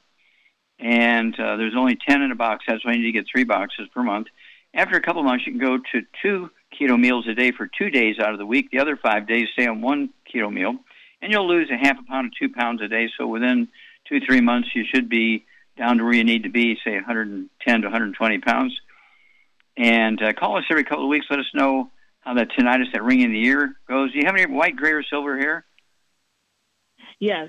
and 0.78 1.34
uh, 1.38 1.57
there's 1.57 1.74
only 1.76 1.97
ten 2.09 2.22
in 2.22 2.30
a 2.30 2.36
box. 2.36 2.64
That's 2.66 2.84
why 2.84 2.93
you 2.93 2.99
need 2.99 3.12
to 3.12 3.18
get 3.18 3.26
three 3.30 3.45
boxes 3.45 3.88
per 3.95 4.03
month. 4.03 4.28
After 4.72 4.97
a 4.97 5.03
couple 5.03 5.20
of 5.20 5.26
months, 5.26 5.47
you 5.47 5.53
can 5.53 5.61
go 5.61 5.78
to 5.78 6.03
two 6.22 6.51
keto 6.78 6.99
meals 6.99 7.26
a 7.28 7.34
day 7.34 7.51
for 7.51 7.66
two 7.66 7.91
days 7.91 8.16
out 8.20 8.32
of 8.32 8.38
the 8.38 8.47
week. 8.47 8.70
The 8.70 8.78
other 8.78 8.97
five 8.97 9.26
days, 9.26 9.49
stay 9.53 9.66
on 9.66 9.80
one 9.80 10.11
keto 10.32 10.53
meal, 10.53 10.76
and 11.20 11.32
you'll 11.32 11.49
lose 11.49 11.70
a 11.70 11.76
half 11.76 11.99
a 11.99 12.03
pound 12.05 12.32
to 12.32 12.49
two 12.49 12.55
pounds 12.55 12.80
a 12.80 12.88
day. 12.88 13.09
So 13.18 13.26
within 13.26 13.68
two 14.09 14.20
three 14.20 14.41
months, 14.41 14.68
you 14.74 14.84
should 14.84 15.09
be 15.09 15.45
down 15.76 15.99
to 15.99 16.05
where 16.05 16.14
you 16.14 16.24
need 16.24 16.43
to 16.43 16.51
be, 16.51 16.76
say 16.84 16.95
110 16.95 17.80
to 17.80 17.86
120 17.86 18.38
pounds. 18.38 18.78
And 19.80 20.22
uh, 20.22 20.34
call 20.34 20.58
us 20.58 20.64
every 20.70 20.84
couple 20.84 21.04
of 21.04 21.08
weeks. 21.08 21.24
Let 21.30 21.38
us 21.38 21.46
know 21.54 21.90
how 22.20 22.34
that 22.34 22.48
tinnitus, 22.50 22.92
that 22.92 23.02
ringing 23.02 23.26
in 23.26 23.32
the 23.32 23.46
ear 23.46 23.72
goes. 23.88 24.12
Do 24.12 24.18
you 24.18 24.26
have 24.26 24.36
any 24.36 24.44
white, 24.44 24.76
gray, 24.76 24.90
or 24.92 25.02
silver 25.02 25.38
hair? 25.38 25.64
Yes, 27.18 27.48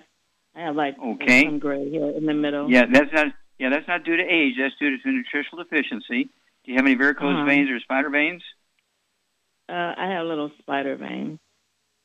I 0.55 0.61
have 0.61 0.77
like 0.77 0.97
Okay. 0.97 1.43
some 1.43 1.59
gray 1.59 1.91
hair 1.91 2.09
in 2.11 2.25
the 2.25 2.33
middle. 2.33 2.71
Yeah, 2.71 2.85
that's 2.89 3.11
not. 3.11 3.27
Yeah, 3.59 3.69
that's 3.69 3.87
not 3.87 4.05
due 4.05 4.15
to 4.15 4.23
age. 4.23 4.55
That's 4.57 4.73
due 4.79 4.97
to 4.97 5.11
nutritional 5.11 5.63
deficiency. 5.63 6.29
Do 6.63 6.71
you 6.71 6.75
have 6.77 6.85
any 6.85 6.95
varicose 6.95 7.35
Uh-huh. 7.35 7.45
veins 7.45 7.69
or 7.69 7.79
spider 7.81 8.09
veins? 8.09 8.41
Uh, 9.67 9.93
I 9.97 10.07
have 10.07 10.25
a 10.25 10.29
little 10.29 10.51
spider 10.59 10.95
vein. 10.95 11.37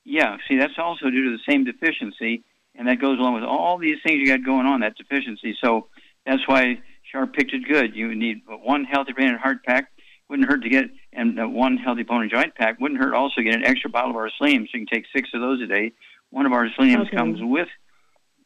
Yeah. 0.04 0.38
See, 0.48 0.56
that's 0.56 0.78
also 0.78 1.08
due 1.08 1.24
to 1.30 1.36
the 1.36 1.42
same 1.52 1.64
deficiency, 1.64 2.42
and 2.74 2.88
that 2.88 2.98
goes 3.00 3.18
along 3.18 3.34
with 3.34 3.44
all 3.44 3.78
these 3.78 3.98
things 4.04 4.18
you 4.18 4.26
got 4.26 4.44
going 4.44 4.66
on. 4.66 4.80
That 4.80 4.96
deficiency. 4.96 5.56
So 5.62 5.88
that's 6.26 6.46
why 6.48 6.80
Char 7.12 7.26
picked 7.28 7.52
it 7.54 7.62
good. 7.68 7.94
You 7.94 8.12
need 8.14 8.42
one 8.46 8.84
healthy 8.84 9.12
brain 9.12 9.28
and 9.28 9.38
heart 9.38 9.62
pack. 9.64 9.90
Wouldn't 10.28 10.48
hurt 10.48 10.62
to 10.62 10.68
get 10.68 10.86
and 11.12 11.38
uh, 11.40 11.48
one 11.48 11.76
healthy 11.76 12.02
bone 12.02 12.22
and 12.22 12.30
joint 12.30 12.54
pack. 12.54 12.80
Wouldn't 12.80 13.00
hurt 13.00 13.14
also 13.14 13.36
to 13.36 13.44
get 13.44 13.54
an 13.54 13.64
extra 13.64 13.90
bottle 13.90 14.10
of 14.10 14.16
our 14.16 14.30
selenium, 14.36 14.64
so 14.64 14.76
you 14.78 14.86
can 14.86 14.94
take 14.94 15.06
six 15.14 15.30
of 15.34 15.40
those 15.40 15.60
a 15.62 15.66
day. 15.66 15.92
One 16.30 16.46
of 16.46 16.52
our 16.52 16.68
seleniums 16.74 17.08
Okay. 17.08 17.16
comes 17.16 17.38
with 17.40 17.68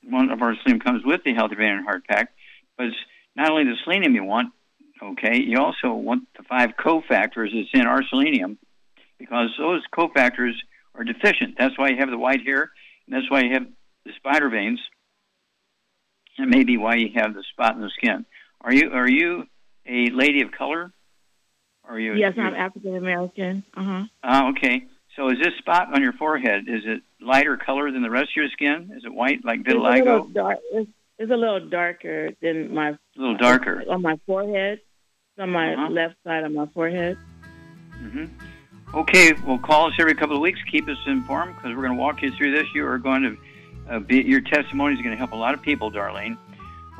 one 0.02 0.30
of 0.30 0.42
our 0.42 0.54
selenium 0.56 0.80
comes 0.80 1.04
with 1.04 1.22
the 1.24 1.34
healthy 1.34 1.54
brain 1.54 1.74
and 1.74 1.84
heart 1.84 2.06
pack, 2.06 2.32
but 2.76 2.86
it's 2.86 2.96
not 3.36 3.50
only 3.50 3.64
the 3.64 3.76
selenium 3.84 4.14
you 4.14 4.24
want. 4.24 4.52
Okay, 5.02 5.40
you 5.40 5.58
also 5.58 5.92
want 5.94 6.28
the 6.36 6.42
five 6.42 6.70
cofactors 6.78 7.54
that's 7.54 7.70
in 7.72 7.86
our 7.86 8.02
selenium 8.08 8.58
because 9.18 9.48
those 9.58 9.82
cofactors 9.94 10.52
are 10.94 11.04
deficient. 11.04 11.56
That's 11.58 11.78
why 11.78 11.88
you 11.88 11.96
have 11.96 12.10
the 12.10 12.18
white 12.18 12.42
hair, 12.42 12.70
and 13.06 13.14
that's 13.16 13.30
why 13.30 13.40
you 13.42 13.52
have 13.54 13.66
the 14.04 14.12
spider 14.16 14.50
veins, 14.50 14.80
and 16.36 16.50
maybe 16.50 16.76
why 16.76 16.96
you 16.96 17.10
have 17.14 17.34
the 17.34 17.42
spot 17.52 17.74
in 17.76 17.80
the 17.80 17.90
skin. 17.90 18.26
Are 18.60 18.72
you 18.72 18.90
are 18.92 19.08
you 19.08 19.46
a 19.86 20.10
lady 20.10 20.42
of 20.42 20.52
color? 20.52 20.92
Are 21.90 21.98
you? 21.98 22.14
Yes, 22.14 22.34
I'm 22.38 22.54
African 22.54 22.96
American. 22.96 23.64
Uh 23.76 23.82
huh. 23.82 24.04
Ah, 24.22 24.48
okay. 24.50 24.84
So 25.16 25.28
is 25.28 25.38
this 25.42 25.54
spot 25.58 25.92
on 25.92 26.00
your 26.02 26.12
forehead 26.12 26.68
is 26.68 26.82
it 26.86 27.02
lighter 27.20 27.56
color 27.56 27.90
than 27.90 28.02
the 28.02 28.10
rest 28.10 28.30
of 28.30 28.36
your 28.36 28.48
skin? 28.50 28.92
Is 28.96 29.02
it 29.04 29.12
white 29.12 29.44
like 29.44 29.60
It's 29.60 29.74
a 29.74 29.76
little 29.76 30.26
vitiligo? 30.26 30.32
dark. 30.32 30.58
It's, 30.72 30.90
it's 31.18 31.32
a 31.32 31.36
little 31.36 31.68
darker 31.68 32.30
than 32.40 32.72
my. 32.72 32.90
A 32.90 32.98
little 33.16 33.36
darker. 33.36 33.82
on 33.90 34.02
my 34.02 34.16
forehead. 34.24 34.78
It's 34.78 35.42
on 35.42 35.50
my 35.50 35.74
Uh-huh. 35.74 35.88
left 35.90 36.14
side 36.24 36.44
of 36.44 36.52
my 36.52 36.66
forehead. 36.66 37.18
hmm 37.98 38.26
Okay, 38.94 39.32
well, 39.46 39.58
call 39.58 39.86
us 39.88 39.94
every 40.00 40.14
couple 40.14 40.34
of 40.36 40.42
weeks. 40.42 40.58
Keep 40.70 40.88
us 40.88 40.96
informed 41.06 41.54
because 41.56 41.76
we're 41.76 41.82
going 41.82 41.96
to 41.96 42.00
walk 42.00 42.22
you 42.22 42.30
through 42.32 42.52
this. 42.52 42.66
You 42.74 42.86
are 42.86 42.98
going 42.98 43.22
to 43.22 43.36
uh, 43.94 43.98
be 44.00 44.20
your 44.22 44.40
testimony 44.40 44.94
is 44.94 45.00
going 45.00 45.12
to 45.12 45.16
help 45.16 45.32
a 45.32 45.36
lot 45.36 45.54
of 45.54 45.62
people, 45.62 45.90
Darlene. 45.92 46.36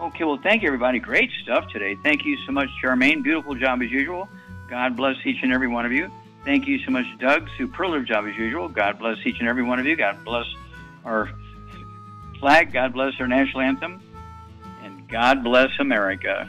Okay, 0.01 0.25
well, 0.25 0.39
thank 0.43 0.63
you, 0.63 0.69
everybody. 0.69 0.99
Great 0.99 1.31
stuff 1.43 1.69
today. 1.73 1.97
Thank 2.03 2.25
you 2.25 2.37
so 2.47 2.53
much, 2.53 2.69
Charmaine. 2.83 3.23
Beautiful 3.23 3.55
job 3.55 3.83
as 3.83 3.91
usual. 3.91 4.29
God 4.71 4.97
bless 4.97 5.17
each 5.25 5.43
and 5.43 5.53
every 5.53 5.69
one 5.69 5.85
of 5.85 5.93
you. 5.93 6.11
Thank 6.45 6.67
you 6.67 6.79
so 6.85 6.93
much, 6.93 7.05
Doug. 7.19 7.49
Superlative 7.59 8.07
job 8.07 8.27
as 8.27 8.37
usual. 8.37 8.69
God 8.69 8.99
bless 8.99 9.19
each 9.27 9.41
and 9.41 9.49
every 9.49 9.65
one 9.65 9.79
of 9.79 9.87
you. 9.87 9.97
God 9.97 10.25
bless 10.25 10.47
our 11.05 11.29
flag. 12.39 12.73
God 12.73 12.93
bless 12.93 13.13
our 13.21 13.29
national 13.29 13.63
anthem. 13.63 14.01
And 14.83 15.09
God 15.09 15.43
bless 15.43 15.71
America. 15.81 16.49